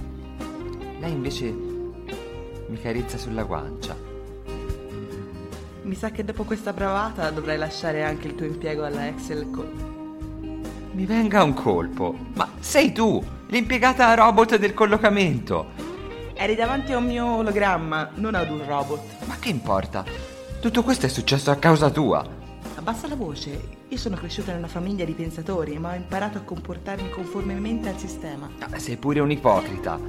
Lei 1.01 1.11
invece 1.11 1.51
mi 1.51 2.79
carezza 2.79 3.17
sulla 3.17 3.43
guancia 3.43 4.14
mi 5.85 5.93
sa 5.93 6.09
che 6.09 6.25
dopo 6.25 6.45
questa 6.45 6.73
bravata 6.73 7.29
dovrai 7.29 7.57
lasciare 7.57 8.03
anche 8.03 8.27
il 8.27 8.35
tuo 8.35 8.47
impiego 8.47 8.83
alla 8.83 9.07
Excel 9.07 9.51
Co. 9.51 9.63
Mi 10.91 11.05
venga 11.05 11.43
un 11.43 11.53
colpo. 11.53 12.17
Ma 12.33 12.49
sei 12.59 12.91
tu, 12.91 13.23
l'impiegata 13.47 14.13
robot 14.15 14.57
del 14.57 14.73
collocamento. 14.73 15.83
Eri 16.33 16.55
davanti 16.55 16.91
a 16.91 16.97
un 16.97 17.05
mio 17.05 17.35
ologramma, 17.35 18.09
non 18.15 18.33
ad 18.33 18.49
un 18.49 18.65
robot. 18.65 19.25
Ma 19.25 19.35
che 19.37 19.49
importa? 19.49 20.03
Tutto 20.59 20.81
questo 20.81 21.05
è 21.05 21.09
successo 21.09 21.51
a 21.51 21.55
causa 21.57 21.91
tua. 21.91 22.25
Abbassa 22.75 23.07
la 23.07 23.15
voce. 23.15 23.69
Io 23.87 23.97
sono 23.97 24.15
cresciuta 24.15 24.51
in 24.51 24.57
una 24.57 24.67
famiglia 24.67 25.05
di 25.05 25.13
pensatori, 25.13 25.77
ma 25.77 25.91
ho 25.91 25.95
imparato 25.95 26.39
a 26.39 26.41
comportarmi 26.41 27.11
conformemente 27.11 27.89
al 27.89 27.99
sistema. 27.99 28.49
Ah, 28.57 28.79
sei 28.79 28.97
pure 28.97 29.19
un 29.19 29.29
ipocrita. 29.29 29.99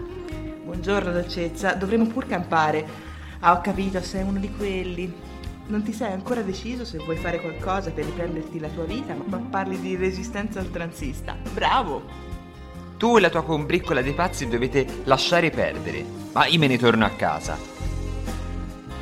Buongiorno, 0.64 1.12
dolcezza. 1.12 1.74
Dovremmo 1.74 2.06
pur 2.06 2.26
campare. 2.26 3.04
Ah, 3.40 3.52
ho 3.52 3.60
capito, 3.60 4.00
sei 4.00 4.22
uno 4.22 4.38
di 4.38 4.50
quelli. 4.50 5.34
Non 5.68 5.82
ti 5.82 5.92
sei 5.92 6.12
ancora 6.12 6.42
deciso 6.42 6.84
se 6.84 6.98
vuoi 6.98 7.16
fare 7.16 7.40
qualcosa 7.40 7.90
per 7.90 8.04
riprenderti 8.04 8.60
la 8.60 8.68
tua 8.68 8.84
vita, 8.84 9.16
ma 9.24 9.38
parli 9.38 9.80
di 9.80 9.96
resistenza 9.96 10.60
al 10.60 10.70
transista. 10.70 11.36
Bravo! 11.52 12.04
Tu 12.96 13.16
e 13.16 13.20
la 13.20 13.30
tua 13.30 13.42
combriccola 13.42 14.00
dei 14.00 14.14
pazzi 14.14 14.46
dovete 14.46 14.86
lasciare 15.04 15.50
perdere, 15.50 16.04
ma 16.32 16.46
io 16.46 16.58
me 16.60 16.68
ne 16.68 16.78
torno 16.78 17.04
a 17.04 17.10
casa. 17.10 17.58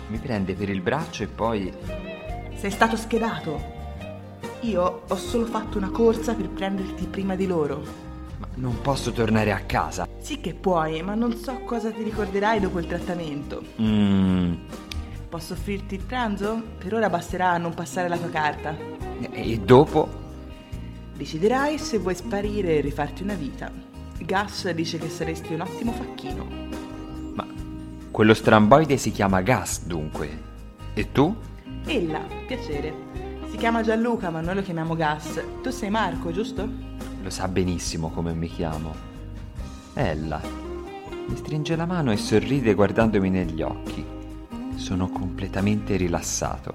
Mi 0.08 0.16
prende 0.16 0.54
per 0.54 0.70
il 0.70 0.80
braccio 0.80 1.22
e 1.22 1.26
poi... 1.26 1.70
Sei 2.54 2.70
stato 2.70 2.96
schedato. 2.96 3.72
Io 4.60 5.02
ho 5.06 5.16
solo 5.16 5.44
fatto 5.44 5.76
una 5.76 5.90
corsa 5.90 6.32
per 6.34 6.48
prenderti 6.48 7.04
prima 7.04 7.36
di 7.36 7.46
loro. 7.46 7.82
Ma 8.38 8.48
non 8.54 8.80
posso 8.80 9.12
tornare 9.12 9.52
a 9.52 9.60
casa. 9.60 10.08
Sì 10.18 10.40
che 10.40 10.54
puoi, 10.54 11.02
ma 11.02 11.14
non 11.14 11.36
so 11.36 11.60
cosa 11.66 11.90
ti 11.90 12.02
ricorderai 12.02 12.58
dopo 12.58 12.78
il 12.78 12.86
trattamento. 12.86 13.62
Mmm... 13.76 14.56
Posso 15.34 15.54
offrirti 15.54 15.96
il 15.96 16.04
pranzo? 16.04 16.62
Per 16.78 16.94
ora 16.94 17.10
basterà 17.10 17.50
a 17.50 17.58
non 17.58 17.74
passare 17.74 18.06
la 18.06 18.16
tua 18.16 18.30
carta. 18.30 18.72
E 19.32 19.58
dopo? 19.58 20.08
Deciderai 21.12 21.76
se 21.76 21.98
vuoi 21.98 22.14
sparire 22.14 22.76
e 22.76 22.80
rifarti 22.80 23.24
una 23.24 23.34
vita. 23.34 23.68
Gas 24.20 24.70
dice 24.70 24.96
che 24.96 25.08
saresti 25.08 25.54
un 25.54 25.62
ottimo 25.62 25.90
facchino. 25.90 26.46
Ma 27.34 27.48
quello 28.12 28.32
stramboide 28.32 28.96
si 28.96 29.10
chiama 29.10 29.40
Gas, 29.40 29.84
dunque. 29.86 30.40
E 30.94 31.10
tu? 31.10 31.34
Ella, 31.84 32.20
piacere. 32.46 32.94
Si 33.50 33.56
chiama 33.56 33.82
Gianluca, 33.82 34.30
ma 34.30 34.40
noi 34.40 34.54
lo 34.54 34.62
chiamiamo 34.62 34.94
Gas. 34.94 35.42
Tu 35.60 35.70
sei 35.70 35.90
Marco, 35.90 36.30
giusto? 36.30 36.68
Lo 37.20 37.30
sa 37.30 37.48
benissimo 37.48 38.10
come 38.10 38.34
mi 38.34 38.46
chiamo. 38.46 38.94
Ella. 39.94 40.40
Mi 41.26 41.36
stringe 41.36 41.74
la 41.74 41.86
mano 41.86 42.12
e 42.12 42.16
sorride 42.16 42.74
guardandomi 42.74 43.30
negli 43.30 43.62
occhi 43.62 44.13
sono 44.76 45.08
completamente 45.08 45.96
rilassato. 45.96 46.74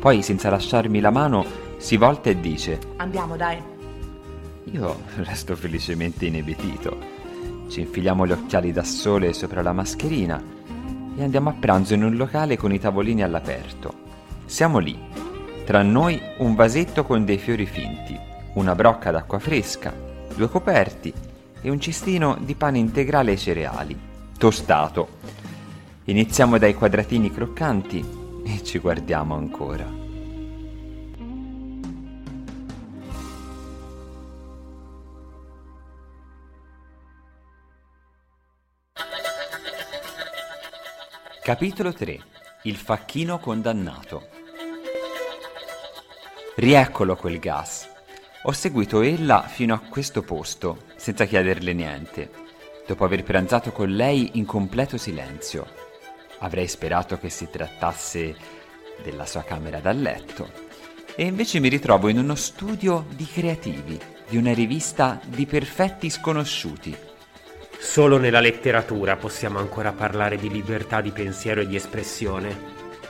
Poi, 0.00 0.22
senza 0.22 0.50
lasciarmi 0.50 1.00
la 1.00 1.10
mano, 1.10 1.44
si 1.78 1.96
volta 1.96 2.30
e 2.30 2.40
dice: 2.40 2.78
Andiamo, 2.96 3.36
dai. 3.36 3.60
Io 4.64 5.00
resto 5.16 5.56
felicemente 5.56 6.26
inebetito. 6.26 6.96
Ci 7.68 7.80
infiliamo 7.80 8.26
gli 8.26 8.32
occhiali 8.32 8.72
da 8.72 8.82
sole 8.82 9.32
sopra 9.32 9.62
la 9.62 9.72
mascherina 9.72 10.42
e 11.16 11.22
andiamo 11.22 11.50
a 11.50 11.54
pranzo 11.58 11.94
in 11.94 12.04
un 12.04 12.16
locale 12.16 12.56
con 12.56 12.72
i 12.72 12.78
tavolini 12.78 13.22
all'aperto. 13.22 14.06
Siamo 14.46 14.78
lì, 14.78 14.98
Tra 15.64 15.82
noi 15.82 16.18
un 16.38 16.54
vasetto 16.54 17.04
con 17.04 17.26
dei 17.26 17.36
fiori 17.36 17.66
finti, 17.66 18.18
una 18.54 18.74
brocca 18.74 19.10
d'acqua 19.10 19.38
fresca, 19.38 19.92
due 20.34 20.48
coperti 20.48 21.12
e 21.60 21.68
un 21.68 21.78
cestino 21.78 22.38
di 22.40 22.54
pane 22.54 22.78
integrale 22.78 23.32
e 23.32 23.36
cereali, 23.36 23.98
tostato. 24.38 25.08
Iniziamo 26.08 26.56
dai 26.56 26.72
quadratini 26.72 27.30
croccanti 27.30 28.02
e 28.42 28.64
ci 28.64 28.78
guardiamo 28.78 29.34
ancora. 29.34 29.86
Capitolo 41.42 41.92
3 41.92 42.20
Il 42.62 42.76
facchino 42.76 43.38
condannato 43.38 44.28
Rieccolo 46.56 47.16
quel 47.16 47.38
gas. 47.38 47.86
Ho 48.44 48.52
seguito 48.52 49.02
ella 49.02 49.42
fino 49.42 49.74
a 49.74 49.80
questo 49.80 50.22
posto, 50.22 50.84
senza 50.96 51.26
chiederle 51.26 51.74
niente, 51.74 52.30
dopo 52.86 53.04
aver 53.04 53.22
pranzato 53.24 53.72
con 53.72 53.90
lei 53.90 54.30
in 54.38 54.46
completo 54.46 54.96
silenzio. 54.96 55.87
Avrei 56.38 56.68
sperato 56.68 57.18
che 57.18 57.30
si 57.30 57.48
trattasse 57.50 58.34
della 59.02 59.26
sua 59.26 59.42
camera 59.42 59.80
da 59.80 59.92
letto. 59.92 60.66
E 61.16 61.24
invece 61.24 61.58
mi 61.58 61.68
ritrovo 61.68 62.08
in 62.08 62.18
uno 62.18 62.34
studio 62.34 63.04
di 63.14 63.26
creativi, 63.26 63.98
di 64.28 64.36
una 64.36 64.52
rivista 64.52 65.20
di 65.24 65.46
perfetti 65.46 66.10
sconosciuti. 66.10 66.96
Solo 67.78 68.18
nella 68.18 68.40
letteratura 68.40 69.16
possiamo 69.16 69.58
ancora 69.58 69.92
parlare 69.92 70.36
di 70.36 70.48
libertà 70.48 71.00
di 71.00 71.10
pensiero 71.10 71.60
e 71.60 71.66
di 71.66 71.76
espressione. 71.76 72.56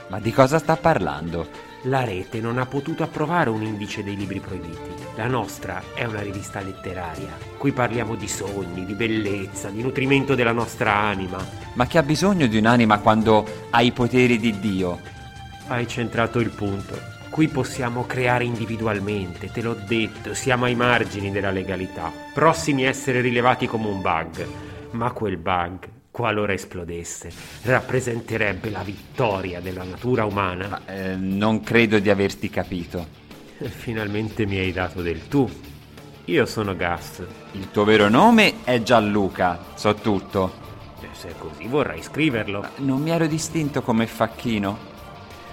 Ma 0.07 0.19
di 0.19 0.31
cosa 0.31 0.57
sta 0.57 0.75
parlando? 0.75 1.68
La 1.83 2.03
rete 2.03 2.41
non 2.41 2.57
ha 2.57 2.65
potuto 2.65 3.03
approvare 3.03 3.49
un 3.49 3.63
indice 3.63 4.03
dei 4.03 4.17
libri 4.17 4.41
proibiti. 4.41 4.91
La 5.15 5.27
nostra 5.27 5.81
è 5.93 6.03
una 6.03 6.19
rivista 6.19 6.59
letteraria. 6.59 7.37
Qui 7.57 7.71
parliamo 7.71 8.15
di 8.15 8.27
sogni, 8.27 8.85
di 8.85 8.95
bellezza, 8.95 9.69
di 9.69 9.81
nutrimento 9.81 10.35
della 10.35 10.51
nostra 10.51 10.93
anima. 10.93 11.37
Ma 11.75 11.85
chi 11.85 11.97
ha 11.97 12.03
bisogno 12.03 12.47
di 12.47 12.57
un'anima 12.57 12.99
quando 12.99 13.45
ha 13.69 13.81
i 13.81 13.93
poteri 13.93 14.37
di 14.37 14.59
Dio? 14.59 14.99
Hai 15.67 15.87
centrato 15.87 16.39
il 16.39 16.49
punto. 16.49 16.99
Qui 17.29 17.47
possiamo 17.47 18.05
creare 18.05 18.43
individualmente, 18.43 19.49
te 19.49 19.61
l'ho 19.61 19.77
detto, 19.87 20.33
siamo 20.33 20.65
ai 20.65 20.75
margini 20.75 21.31
della 21.31 21.51
legalità, 21.51 22.11
prossimi 22.33 22.85
a 22.85 22.89
essere 22.89 23.21
rilevati 23.21 23.67
come 23.67 23.87
un 23.87 24.01
bug. 24.01 24.45
Ma 24.91 25.11
quel 25.11 25.37
bug, 25.37 25.87
qualora 26.11 26.53
esplodesse, 26.53 27.31
rappresenterebbe 27.63 28.69
la 28.69 28.81
vittoria 28.81 29.61
della 29.61 29.83
natura 29.83 30.25
umana. 30.25 30.67
Ma, 30.67 30.81
eh, 30.85 31.15
non 31.15 31.61
credo 31.61 31.99
di 31.99 32.09
averti 32.09 32.49
capito. 32.49 33.07
Finalmente 33.57 34.45
mi 34.45 34.57
hai 34.57 34.71
dato 34.71 35.01
del 35.01 35.27
tu. 35.27 35.49
Io 36.25 36.45
sono 36.45 36.75
Gas. 36.75 37.23
Il 37.53 37.71
tuo 37.71 37.83
vero 37.83 38.07
nome 38.07 38.63
è 38.63 38.81
Gianluca, 38.83 39.59
so 39.75 39.95
tutto. 39.95 40.67
E 41.01 41.07
se 41.11 41.29
è 41.29 41.33
così 41.37 41.65
vorrai 41.67 42.01
scriverlo. 42.01 42.61
Ma 42.61 42.71
non 42.77 43.01
mi 43.01 43.09
ero 43.09 43.25
distinto 43.25 43.81
come 43.81 44.05
facchino. 44.05 44.77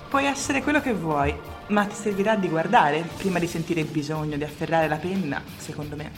Puoi 0.09 0.27
essere 0.27 0.63
quello 0.63 0.81
che 0.81 0.93
vuoi, 0.93 1.35
ma 1.69 1.85
ti 1.85 1.95
servirà 1.95 2.37
di 2.37 2.49
guardare 2.49 3.05
prima 3.17 3.39
di 3.39 3.47
sentire 3.47 3.81
il 3.81 3.87
bisogno 3.87 4.37
di 4.37 4.45
afferrare 4.45 4.87
la 4.87 4.97
penna, 4.97 5.43
secondo 5.57 5.97
me. 5.97 6.11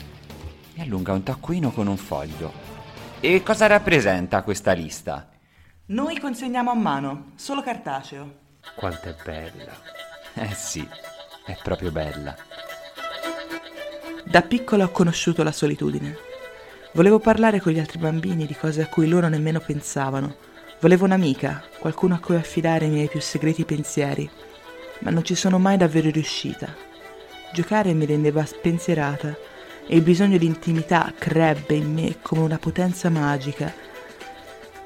Mi 0.75 0.83
allunga 0.83 1.12
un 1.12 1.23
taccuino 1.23 1.71
con 1.71 1.87
un 1.87 1.97
foglio. 1.97 2.77
E 3.20 3.42
cosa 3.42 3.66
rappresenta 3.66 4.42
questa 4.42 4.70
lista? 4.70 5.28
Noi 5.87 6.20
consegniamo 6.20 6.70
a 6.70 6.75
mano, 6.75 7.32
solo 7.34 7.62
cartaceo. 7.62 8.37
Quanto 8.76 9.08
è 9.08 9.16
bella. 9.25 9.72
Eh 10.34 10.54
sì, 10.54 10.87
è 11.44 11.56
proprio 11.60 11.90
bella. 11.90 12.37
Da 14.25 14.42
piccola 14.42 14.84
ho 14.84 14.90
conosciuto 14.90 15.42
la 15.42 15.50
solitudine. 15.50 16.16
Volevo 16.92 17.18
parlare 17.18 17.60
con 17.60 17.72
gli 17.72 17.80
altri 17.80 17.98
bambini 17.98 18.46
di 18.46 18.54
cose 18.54 18.82
a 18.82 18.87
cui 18.87 19.08
loro 19.08 19.26
nemmeno 19.26 19.58
pensavano. 19.58 20.37
Volevo 20.80 21.04
un'amica, 21.04 21.64
qualcuno 21.80 22.14
a 22.14 22.20
cui 22.20 22.37
affidare 22.37 22.84
i 22.84 22.90
miei 22.90 23.08
più 23.08 23.20
segreti 23.20 23.64
pensieri, 23.64 24.30
ma 25.00 25.10
non 25.10 25.25
ci 25.25 25.34
sono 25.34 25.58
mai 25.58 25.76
davvero 25.76 26.08
riuscita. 26.08 26.73
Giocare 27.52 27.95
mi 27.95 28.06
rendeva 28.06 28.45
spensierata 28.45 29.36
e 29.88 29.96
il 29.96 30.02
bisogno 30.02 30.36
di 30.36 30.44
intimità 30.44 31.12
crebbe 31.18 31.74
in 31.74 31.92
me 31.92 32.16
come 32.20 32.42
una 32.42 32.58
potenza 32.58 33.08
magica 33.08 33.72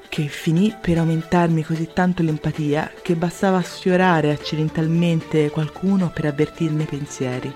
che 0.07 0.27
finì 0.27 0.73
per 0.79 0.99
aumentarmi 0.99 1.63
così 1.63 1.89
tanto 1.91 2.21
l'empatia 2.21 2.91
che 3.01 3.15
bastava 3.15 3.61
sfiorare 3.63 4.31
accidentalmente 4.31 5.49
qualcuno 5.49 6.11
per 6.13 6.25
avvertirne 6.25 6.83
i 6.83 6.85
pensieri. 6.85 7.51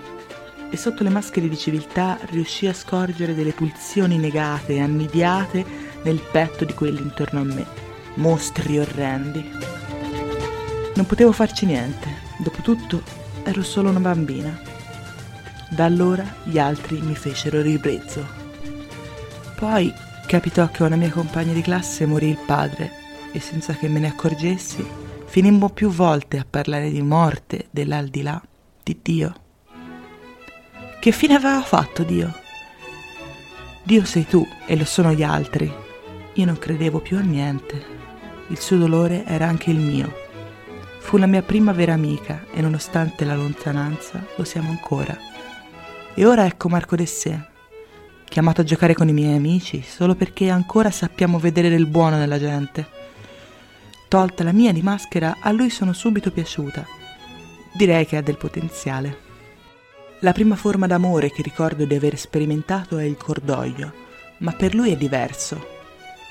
E 0.68 0.76
sotto 0.76 1.04
le 1.04 1.08
maschere 1.08 1.48
di 1.48 1.56
civiltà 1.56 2.18
riuscì 2.30 2.66
a 2.66 2.74
scorgere 2.74 3.34
delle 3.36 3.52
pulsioni 3.52 4.18
negate 4.18 4.74
e 4.74 4.80
annidiate 4.80 5.64
nel 6.02 6.20
petto 6.20 6.64
di 6.64 6.74
quelli 6.74 7.00
intorno 7.00 7.40
a 7.40 7.44
me, 7.44 7.64
mostri 8.14 8.78
orrendi. 8.78 9.50
Non 10.96 11.06
potevo 11.06 11.30
farci 11.30 11.64
niente, 11.64 12.08
dopotutto 12.38 13.00
ero 13.44 13.62
solo 13.62 13.88
una 13.88 14.00
bambina. 14.00 14.67
Da 15.68 15.84
allora 15.84 16.24
gli 16.44 16.58
altri 16.58 17.00
mi 17.00 17.14
fecero 17.14 17.60
ribrezzo. 17.60 18.26
Poi 19.56 19.92
capitò 20.26 20.68
che 20.68 20.82
a 20.82 20.86
una 20.86 20.96
mia 20.96 21.10
compagna 21.10 21.52
di 21.52 21.62
classe 21.62 22.06
morì 22.06 22.28
il 22.28 22.38
padre 22.46 22.90
e 23.32 23.40
senza 23.40 23.74
che 23.74 23.88
me 23.88 23.98
ne 23.98 24.08
accorgessi 24.08 24.86
finimmo 25.28 25.68
più 25.68 25.90
volte 25.90 26.38
a 26.38 26.46
parlare 26.48 26.90
di 26.90 27.02
morte, 27.02 27.66
dell'aldilà, 27.70 28.42
di 28.82 28.98
Dio. 29.02 29.34
Che 30.98 31.12
fine 31.12 31.34
aveva 31.34 31.62
fatto 31.62 32.02
Dio? 32.02 32.34
Dio 33.82 34.04
sei 34.04 34.26
tu 34.26 34.46
e 34.66 34.76
lo 34.76 34.84
sono 34.84 35.12
gli 35.12 35.22
altri. 35.22 35.72
Io 36.34 36.44
non 36.44 36.58
credevo 36.58 37.00
più 37.00 37.18
a 37.18 37.20
niente. 37.20 37.96
Il 38.48 38.58
suo 38.58 38.78
dolore 38.78 39.24
era 39.26 39.46
anche 39.46 39.70
il 39.70 39.78
mio. 39.78 40.26
Fu 40.98 41.18
la 41.18 41.26
mia 41.26 41.42
prima 41.42 41.72
vera 41.72 41.92
amica 41.92 42.44
e 42.52 42.60
nonostante 42.60 43.24
la 43.24 43.36
lontananza 43.36 44.24
lo 44.34 44.44
siamo 44.44 44.70
ancora. 44.70 45.27
E 46.14 46.26
ora 46.26 46.46
ecco 46.46 46.68
Marco 46.68 46.96
Dessè, 46.96 47.38
chiamato 48.24 48.60
a 48.60 48.64
giocare 48.64 48.94
con 48.94 49.08
i 49.08 49.12
miei 49.12 49.36
amici 49.36 49.82
solo 49.82 50.14
perché 50.14 50.50
ancora 50.50 50.90
sappiamo 50.90 51.38
vedere 51.38 51.68
del 51.68 51.86
buono 51.86 52.16
nella 52.16 52.38
gente. 52.38 52.86
Tolta 54.08 54.42
la 54.42 54.52
mia 54.52 54.72
di 54.72 54.82
maschera, 54.82 55.36
a 55.40 55.52
lui 55.52 55.70
sono 55.70 55.92
subito 55.92 56.30
piaciuta. 56.30 56.86
Direi 57.74 58.06
che 58.06 58.16
ha 58.16 58.22
del 58.22 58.38
potenziale. 58.38 59.26
La 60.20 60.32
prima 60.32 60.56
forma 60.56 60.86
d'amore 60.86 61.30
che 61.30 61.42
ricordo 61.42 61.84
di 61.84 61.94
aver 61.94 62.18
sperimentato 62.18 62.98
è 62.98 63.04
il 63.04 63.16
cordoglio, 63.16 63.92
ma 64.38 64.52
per 64.52 64.74
lui 64.74 64.90
è 64.90 64.96
diverso. 64.96 65.76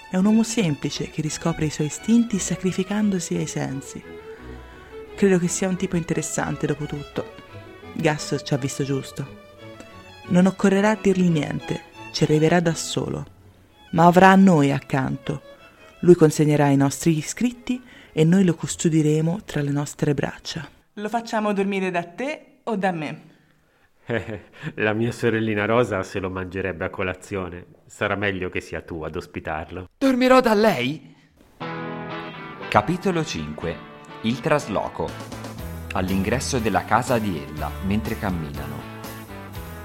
È 0.09 0.17
un 0.17 0.25
uomo 0.25 0.43
semplice 0.43 1.09
che 1.09 1.21
riscopre 1.21 1.65
i 1.65 1.69
suoi 1.69 1.87
istinti 1.87 2.39
sacrificandosi 2.39 3.35
ai 3.35 3.47
sensi. 3.47 4.03
Credo 5.15 5.37
che 5.37 5.47
sia 5.47 5.67
un 5.69 5.77
tipo 5.77 5.95
interessante 5.95 6.67
dopo 6.67 6.85
tutto. 6.85 7.33
Gas 7.93 8.41
ci 8.43 8.53
ha 8.53 8.57
visto 8.57 8.83
giusto. 8.83 9.36
Non 10.29 10.45
occorrerà 10.45 10.97
dirgli 11.01 11.29
niente, 11.29 11.83
ci 12.11 12.23
arriverà 12.23 12.59
da 12.59 12.73
solo, 12.73 13.25
ma 13.91 14.05
avrà 14.05 14.31
a 14.31 14.35
noi 14.35 14.71
accanto. 14.71 15.41
Lui 16.01 16.15
consegnerà 16.15 16.67
i 16.67 16.75
nostri 16.75 17.17
iscritti 17.17 17.81
e 18.11 18.23
noi 18.25 18.43
lo 18.43 18.53
custodiremo 18.53 19.43
tra 19.45 19.61
le 19.61 19.71
nostre 19.71 20.13
braccia. 20.13 20.67
Lo 20.93 21.07
facciamo 21.07 21.53
dormire 21.53 21.91
da 21.91 22.03
te 22.03 22.57
o 22.63 22.75
da 22.75 22.91
me? 22.91 23.21
La 24.75 24.93
mia 24.93 25.11
sorellina 25.11 25.65
Rosa 25.65 26.03
se 26.03 26.19
lo 26.19 26.29
mangerebbe 26.29 26.85
a 26.85 26.89
colazione. 26.89 27.65
Sarà 27.85 28.15
meglio 28.15 28.49
che 28.49 28.59
sia 28.59 28.81
tu 28.81 29.03
ad 29.03 29.15
ospitarlo. 29.15 29.87
Dormirò 29.97 30.41
da 30.41 30.53
lei? 30.53 31.15
Capitolo 32.67 33.23
5 33.23 33.75
Il 34.23 34.41
trasloco 34.41 35.09
All'ingresso 35.93 36.59
della 36.59 36.83
casa 36.83 37.17
di 37.17 37.41
Ella, 37.41 37.71
mentre 37.85 38.19
camminano. 38.19 38.96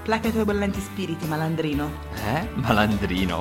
Placa 0.03 0.27
i 0.27 0.31
tuoi 0.33 0.43
bollenti 0.43 0.81
spiriti, 0.81 1.25
malandrino. 1.27 1.89
Eh? 2.25 2.49
Malandrino? 2.55 3.39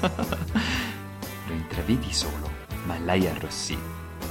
Lo 1.46 1.52
intravedi 1.52 2.12
solo, 2.12 2.50
ma 2.84 2.98
lei 2.98 3.28
arrossì. 3.28 3.78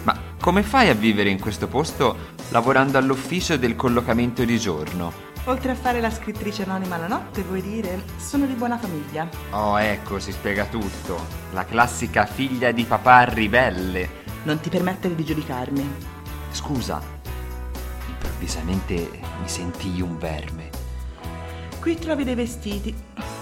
Ma 0.04 0.14
come 0.42 0.62
fai 0.62 0.90
a 0.90 0.94
vivere 0.94 1.30
in 1.30 1.40
questo 1.40 1.70
posto 1.70 2.34
lavorando 2.50 2.98
all'ufficio 2.98 3.56
del 3.56 3.78
collocamento 3.78 4.44
di 4.44 4.60
giorno? 4.60 5.28
Oltre 5.46 5.72
a 5.72 5.76
fare 5.76 6.02
la 6.02 6.12
scrittrice 6.12 6.64
anonima 6.64 6.98
la 6.98 7.08
notte, 7.08 7.44
vuoi 7.44 7.62
dire, 7.62 8.04
sono 8.18 8.46
di 8.46 8.56
buona 8.56 8.78
famiglia. 8.78 9.30
Oh, 9.52 9.80
ecco, 9.80 10.20
si 10.20 10.34
spiega 10.34 10.66
tutto. 10.66 11.18
La 11.54 11.64
classica 11.64 12.26
figlia 12.26 12.72
di 12.72 12.84
papà 12.84 13.24
ribelle. 13.24 14.28
Non 14.44 14.60
ti 14.60 14.70
permettere 14.70 15.16
di 15.16 15.24
giudicarmi. 15.24 15.90
Scusa, 16.52 17.02
improvvisamente 18.10 18.94
mi 19.40 19.48
sentii 19.48 20.02
un 20.02 20.18
verme. 20.18 20.69
Qui 21.80 21.98
trovi 21.98 22.26
dei 22.26 22.36
vestiti, 22.36 22.94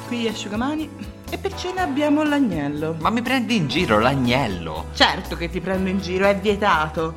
qui 0.06 0.20
gli 0.20 0.28
asciugamani 0.28 0.88
e 1.28 1.40
per 1.40 1.56
cena 1.56 1.82
abbiamo 1.82 2.24
l'agnello. 2.24 2.96
Ma 3.00 3.10
mi 3.10 3.24
prendi 3.24 3.56
in 3.56 3.68
giro 3.68 3.98
l'agnello? 3.98 4.90
Certo 4.94 5.36
che 5.36 5.50
ti 5.50 5.60
prendo 5.60 5.90
in 5.90 6.00
giro, 6.00 6.28
è 6.28 6.38
vietato. 6.40 7.16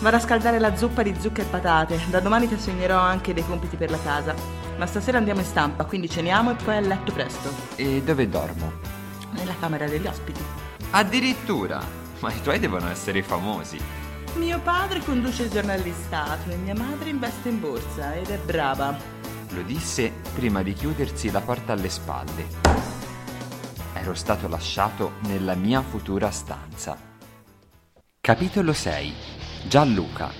Vado 0.00 0.16
a 0.16 0.18
scaldare 0.18 0.58
la 0.58 0.74
zuppa 0.74 1.02
di 1.02 1.14
zucca 1.20 1.42
e 1.42 1.44
patate. 1.44 2.00
Da 2.08 2.20
domani 2.20 2.48
ti 2.48 2.54
assegnerò 2.54 2.98
anche 2.98 3.34
dei 3.34 3.44
compiti 3.44 3.76
per 3.76 3.90
la 3.90 4.00
casa. 4.02 4.34
Ma 4.78 4.86
stasera 4.86 5.18
andiamo 5.18 5.40
in 5.40 5.46
stampa, 5.46 5.84
quindi 5.84 6.08
ceniamo 6.08 6.52
e 6.52 6.54
poi 6.54 6.76
a 6.76 6.80
letto 6.80 7.12
presto. 7.12 7.50
E 7.76 8.00
dove 8.02 8.26
dormo? 8.26 8.72
Nella 9.32 9.54
camera 9.60 9.86
degli 9.86 10.06
ospiti. 10.06 10.40
Addirittura! 10.90 11.82
Ma 12.20 12.32
i 12.32 12.40
tuoi 12.40 12.58
devono 12.58 12.88
essere 12.88 13.22
famosi. 13.22 13.78
Mio 14.36 14.58
padre 14.60 15.00
conduce 15.00 15.44
il 15.44 15.50
giornale 15.50 15.82
di 15.82 15.92
Stato 15.92 16.50
e 16.50 16.56
mia 16.56 16.74
madre 16.74 17.10
investe 17.10 17.50
in 17.50 17.60
borsa 17.60 18.14
ed 18.14 18.28
è 18.28 18.38
brava. 18.38 19.15
Lo 19.50 19.62
disse 19.62 20.12
prima 20.34 20.62
di 20.62 20.72
chiudersi 20.72 21.30
la 21.30 21.40
porta 21.40 21.72
alle 21.72 21.88
spalle. 21.88 22.46
Ero 23.94 24.12
stato 24.14 24.48
lasciato 24.48 25.12
nella 25.20 25.54
mia 25.54 25.82
futura 25.82 26.30
stanza. 26.30 26.98
Capitolo 28.20 28.72
6 28.72 29.14
Gianluca 29.68 30.32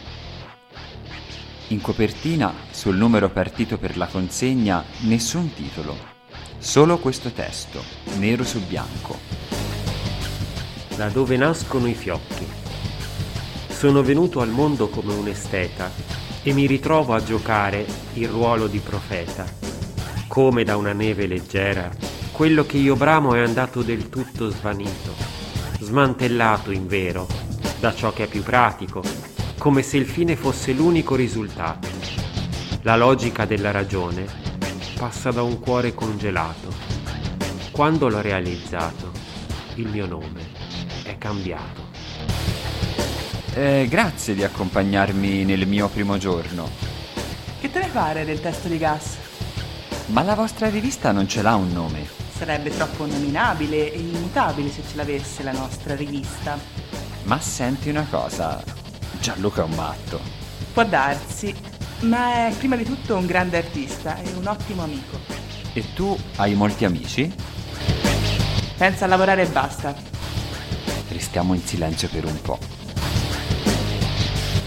In 1.69 1.81
copertina, 1.81 2.53
sul 2.71 2.97
numero 2.97 3.31
partito 3.31 3.79
per 3.79 3.97
la 3.97 4.07
consegna, 4.07 4.85
nessun 5.03 5.55
titolo. 5.55 5.97
Solo 6.59 6.99
questo 6.99 7.31
testo, 7.31 7.83
nero 8.19 8.43
su 8.43 8.61
bianco. 8.67 9.19
Da 10.97 11.09
dove 11.11 11.37
nascono 11.37 11.87
i 11.87 11.95
fiocchi. 11.95 12.47
Sono 13.69 14.03
venuto 14.03 14.41
al 14.41 14.51
mondo 14.51 14.89
come 14.89 15.15
un 15.15 15.29
esteta 15.29 16.26
e 16.47 16.53
mi 16.53 16.67
ritrovo 16.67 17.13
a 17.13 17.25
giocare 17.25 17.85
il 18.15 18.29
ruolo 18.29 18.69
di 18.69 18.79
profeta. 18.79 19.45
Come 20.29 20.63
da 20.63 20.77
una 20.77 20.93
neve 20.93 21.27
leggera, 21.27 21.91
quello 22.31 22.65
che 22.65 22.77
io 22.77 22.95
bramo 22.95 23.35
è 23.35 23.41
andato 23.41 23.83
del 23.83 24.09
tutto 24.09 24.49
svanito, 24.51 25.13
smantellato 25.81 26.71
in 26.71 26.87
vero 26.87 27.27
da 27.81 27.93
ciò 27.93 28.13
che 28.13 28.25
è 28.25 28.27
più 28.29 28.45
pratico, 28.45 29.03
come 29.59 29.83
se 29.83 29.97
il 29.97 30.07
fine 30.07 30.37
fosse 30.37 30.73
l'unico 30.73 31.17
risultato. 31.17 31.89
La 32.83 32.95
logica 32.95 33.45
della 33.45 33.73
ragione 33.73 34.25
passa 34.97 35.33
da 35.33 35.43
un 35.43 35.59
cuore 35.59 35.95
congelato. 35.95 36.73
Quando 37.73 38.09
l'ho 38.09 38.21
realizzato, 38.21 39.11
il 39.75 39.89
mio 39.89 40.07
nome 40.07 40.47
è 41.03 41.19
cambiato. 41.19 41.86
Eh, 43.59 43.87
grazie 43.89 44.35
di 44.35 44.45
accompagnarmi 44.45 45.47
nel 45.47 45.67
mio 45.67 45.89
primo 45.89 46.19
giorno. 46.19 46.69
Che 47.59 47.71
te 47.71 47.79
ne 47.79 47.89
pare 47.89 48.27
del 48.27 48.39
testo 48.39 48.69
di 48.69 48.77
gas? 48.77 49.17
Ma 50.09 50.23
la 50.23 50.35
vostra 50.35 50.69
rivista 50.69 51.11
non 51.11 51.27
ce 51.27 51.41
l'ha 51.41 51.55
un 51.55 51.73
nome. 51.73 52.07
Sarebbe 52.37 52.69
troppo 52.69 53.07
nominabile 53.07 53.91
e 53.91 53.99
immutabile 53.99 54.69
se 54.69 54.83
ce 54.87 54.97
l'avesse 54.97 55.43
la 55.43 55.53
nostra 55.53 55.95
rivista. 55.95 56.59
Ma 57.23 57.41
senti 57.41 57.89
una 57.89 58.07
cosa, 58.11 58.63
Gianluca 59.21 59.63
è 59.63 59.65
un 59.65 59.75
matto. 59.75 60.21
Può 60.75 60.85
darsi, 60.85 61.55
ma 62.01 62.49
è 62.49 62.55
prima 62.59 62.77
di 62.77 62.85
tutto 62.85 63.17
un 63.17 63.25
grande 63.25 63.57
artista 63.57 64.21
e 64.21 64.35
un 64.35 64.49
ottimo 64.49 64.83
amico. 64.83 65.19
E 65.73 65.95
tu 65.95 66.15
hai 66.37 66.53
molti 66.53 66.85
amici? 66.85 67.33
Pensa 68.77 69.07
a 69.07 69.09
lavorare 69.09 69.45
e 69.45 69.47
basta. 69.47 69.97
Restiamo 71.09 71.55
in 71.55 71.65
silenzio 71.65 72.11
per 72.11 72.27
un 72.27 72.43
po'. 72.43 72.76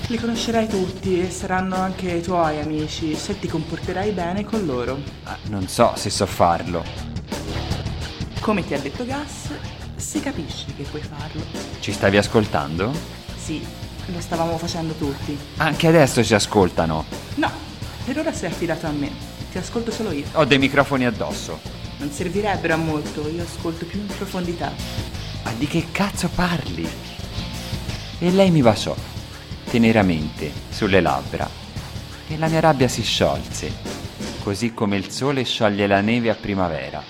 Li 0.10 0.18
conoscerai 0.18 0.68
tutti 0.68 1.22
e 1.22 1.30
saranno 1.30 1.76
anche 1.76 2.20
tuoi 2.22 2.60
amici 2.60 3.14
se 3.14 3.38
ti 3.38 3.48
comporterai 3.48 4.10
bene 4.10 4.44
con 4.44 4.66
loro. 4.66 5.00
Ah, 5.26 5.38
non 5.50 5.68
so 5.68 5.94
se 5.96 6.10
so 6.10 6.26
farlo. 6.26 6.84
Come 8.40 8.66
ti 8.66 8.74
ha 8.74 8.80
detto 8.80 9.06
Gas, 9.06 9.50
si 9.98 10.20
capisce 10.20 10.66
che 10.76 10.82
puoi 10.82 11.04
farlo. 11.04 11.44
Ci 11.80 11.92
stavi 11.92 12.18
ascoltando? 12.18 12.92
Sì, 13.38 13.64
lo 14.08 14.20
stavamo 14.20 14.58
facendo 14.58 14.94
tutti. 14.94 15.38
Anche 15.58 15.86
adesso 15.86 16.24
ci 16.24 16.34
ascoltano. 16.34 17.06
No, 17.36 17.52
per 18.04 18.18
ora 18.18 18.34
sei 18.34 18.50
affidato 18.50 18.88
a 18.88 18.92
me. 18.92 19.12
Ti 19.52 19.60
ascolto 19.60 19.92
solo 19.92 20.10
io. 20.10 20.26
Ho 20.32 20.46
dei 20.46 20.58
microfoni 20.58 21.06
addosso. 21.06 21.60
Non 21.98 22.10
servirebbero 22.10 22.74
a 22.74 22.78
molto, 22.78 23.30
io 23.30 23.44
ascolto 23.44 23.86
più 23.86 24.00
in 24.00 24.08
profondità. 24.08 24.74
Ma 25.44 25.52
di 25.56 25.68
che 25.68 25.86
cazzo 25.92 26.30
parli? 26.34 26.90
E 28.22 28.32
lei 28.32 28.50
mi 28.52 28.62
baciò, 28.62 28.94
teneramente, 29.70 30.52
sulle 30.70 31.00
labbra. 31.00 31.48
E 32.28 32.38
la 32.38 32.48
mia 32.48 32.60
rabbia 32.60 32.88
si 32.88 33.04
sciolse, 33.04 33.72
così 34.44 34.74
come 34.74 34.98
il 34.98 35.10
sole 35.10 35.44
scioglie 35.44 35.88
la 35.88 36.02
neve 36.02 36.30
a 36.30 36.36
primavera. 36.36 37.02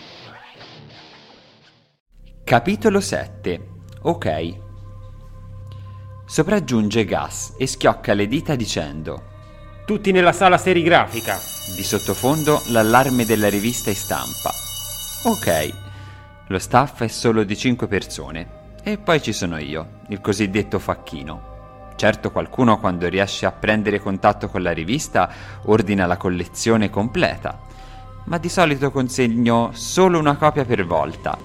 Capitolo 2.43 3.00
7 3.00 3.67
Ok. 4.02 4.58
Sopraggiunge 6.26 7.06
Gas 7.06 7.56
e 7.58 7.67
schiocca 7.67 8.13
le 8.13 8.28
dita 8.28 8.56
dicendo 8.56 9.24
Tutti 9.86 10.12
nella 10.12 10.32
sala 10.32 10.58
serigrafica. 10.58 11.36
di 11.76 11.84
sottofondo 11.84 12.62
l'allarme 12.67 13.26
della 13.26 13.50
rivista 13.50 13.89
in 13.89 13.95
stampa. 13.95 14.52
Ok, 15.26 15.74
lo 16.48 16.60
staff 16.60 17.04
è 17.04 17.08
solo 17.08 17.43
di 17.43 17.56
5 17.56 17.88
persone. 17.88 18.58
E 18.84 18.98
poi 18.98 19.22
ci 19.22 19.34
sono 19.34 19.58
io, 19.58 20.00
il 20.10 20.22
cosiddetto 20.22 20.80
facchino. 20.80 21.49
Certo 22.00 22.32
qualcuno 22.32 22.80
quando 22.80 23.10
riesce 23.10 23.46
a 23.46 23.52
prendere 23.52 24.00
contatto 24.00 24.48
con 24.48 24.62
la 24.62 24.72
rivista 24.72 25.30
ordina 25.66 26.06
la 26.06 26.16
collezione 26.16 26.90
completa, 26.90 27.60
ma 28.24 28.38
di 28.38 28.48
solito 28.48 28.90
consegno 28.90 29.72
solo 29.74 30.18
una 30.18 30.38
copia 30.38 30.64
per 30.64 30.86
volta. 30.86 31.38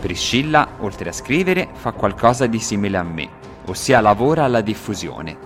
Priscilla, 0.00 0.66
oltre 0.80 1.10
a 1.10 1.12
scrivere, 1.12 1.68
fa 1.72 1.92
qualcosa 1.92 2.46
di 2.46 2.58
simile 2.58 2.96
a 2.96 3.04
me, 3.04 3.28
ossia 3.66 4.00
lavora 4.00 4.42
alla 4.42 4.60
diffusione. 4.60 5.36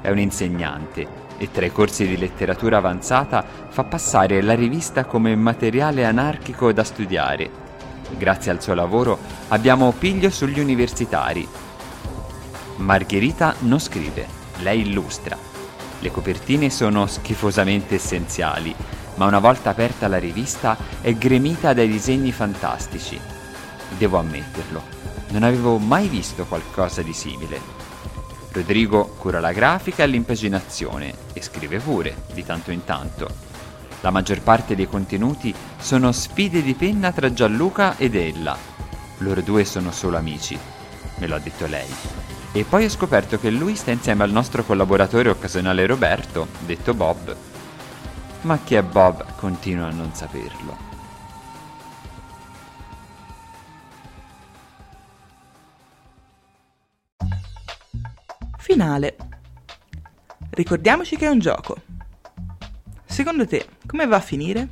È 0.00 0.08
un'insegnante 0.10 1.08
e 1.36 1.50
tra 1.50 1.66
i 1.66 1.72
corsi 1.72 2.06
di 2.06 2.16
letteratura 2.16 2.76
avanzata 2.76 3.44
fa 3.68 3.82
passare 3.82 4.42
la 4.42 4.54
rivista 4.54 5.06
come 5.06 5.34
materiale 5.34 6.04
anarchico 6.04 6.70
da 6.70 6.84
studiare. 6.84 7.50
Grazie 8.16 8.52
al 8.52 8.62
suo 8.62 8.74
lavoro 8.74 9.18
abbiamo 9.48 9.90
piglio 9.90 10.30
sugli 10.30 10.60
universitari. 10.60 11.69
Margherita 12.80 13.54
non 13.60 13.78
scrive, 13.78 14.26
lei 14.60 14.80
illustra. 14.80 15.36
Le 16.00 16.10
copertine 16.10 16.70
sono 16.70 17.06
schifosamente 17.06 17.96
essenziali, 17.96 18.74
ma 19.16 19.26
una 19.26 19.38
volta 19.38 19.68
aperta 19.68 20.08
la 20.08 20.18
rivista 20.18 20.76
è 21.02 21.12
gremita 21.14 21.74
dai 21.74 21.88
disegni 21.88 22.32
fantastici. 22.32 23.20
Devo 23.98 24.18
ammetterlo, 24.18 24.82
non 25.28 25.42
avevo 25.42 25.76
mai 25.76 26.08
visto 26.08 26.46
qualcosa 26.46 27.02
di 27.02 27.12
simile. 27.12 27.60
Rodrigo 28.50 29.14
cura 29.18 29.40
la 29.40 29.52
grafica 29.52 30.02
e 30.02 30.06
l'impaginazione 30.06 31.14
e 31.34 31.42
scrive 31.42 31.78
pure, 31.78 32.22
di 32.32 32.44
tanto 32.44 32.70
in 32.70 32.84
tanto. 32.84 33.28
La 34.00 34.10
maggior 34.10 34.40
parte 34.40 34.74
dei 34.74 34.88
contenuti 34.88 35.54
sono 35.78 36.12
sfide 36.12 36.62
di 36.62 36.72
penna 36.72 37.12
tra 37.12 37.30
Gianluca 37.30 37.98
ed 37.98 38.14
Ella. 38.14 38.56
Loro 39.18 39.42
due 39.42 39.66
sono 39.66 39.92
solo 39.92 40.16
amici, 40.16 40.58
me 41.18 41.26
lo 41.26 41.34
ha 41.34 41.38
detto 41.38 41.66
lei. 41.66 42.19
E 42.52 42.64
poi 42.64 42.84
ho 42.84 42.88
scoperto 42.88 43.38
che 43.38 43.48
lui 43.48 43.76
sta 43.76 43.92
insieme 43.92 44.24
al 44.24 44.32
nostro 44.32 44.64
collaboratore 44.64 45.28
occasionale 45.28 45.86
Roberto, 45.86 46.48
detto 46.66 46.94
Bob. 46.94 47.36
Ma 48.42 48.58
chi 48.58 48.74
è 48.74 48.82
Bob 48.82 49.36
continuo 49.36 49.86
a 49.86 49.90
non 49.90 50.12
saperlo. 50.12 50.76
Finale. 58.58 59.16
Ricordiamoci 60.50 61.16
che 61.16 61.26
è 61.26 61.30
un 61.30 61.38
gioco. 61.38 61.76
Secondo 63.04 63.46
te, 63.46 63.66
come 63.86 64.06
va 64.06 64.16
a 64.16 64.20
finire? 64.20 64.70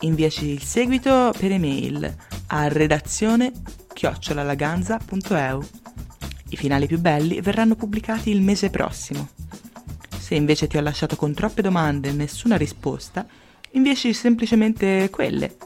Inviaci 0.00 0.48
il 0.48 0.62
seguito 0.62 1.32
per 1.38 1.50
email 1.50 2.14
a 2.48 2.68
redazione 2.68 3.52
chiocciolalaganza.eu. 3.94 5.75
I 6.48 6.56
finali 6.56 6.86
più 6.86 6.98
belli 6.98 7.40
verranno 7.40 7.74
pubblicati 7.74 8.30
il 8.30 8.40
mese 8.40 8.70
prossimo. 8.70 9.28
Se 10.18 10.34
invece 10.34 10.66
ti 10.66 10.76
ho 10.76 10.80
lasciato 10.80 11.16
con 11.16 11.34
troppe 11.34 11.62
domande 11.62 12.08
e 12.08 12.12
nessuna 12.12 12.56
risposta, 12.56 13.26
inviaci 13.72 14.12
semplicemente 14.12 15.08
quelle. 15.10 15.56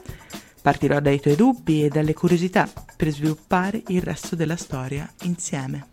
Partirò 0.61 0.99
dai 0.99 1.19
tuoi 1.19 1.35
dubbi 1.35 1.83
e 1.83 1.89
dalle 1.89 2.13
curiosità 2.13 2.69
per 2.95 3.09
sviluppare 3.09 3.81
il 3.87 4.01
resto 4.01 4.35
della 4.35 4.55
storia 4.55 5.11
insieme. 5.23 5.87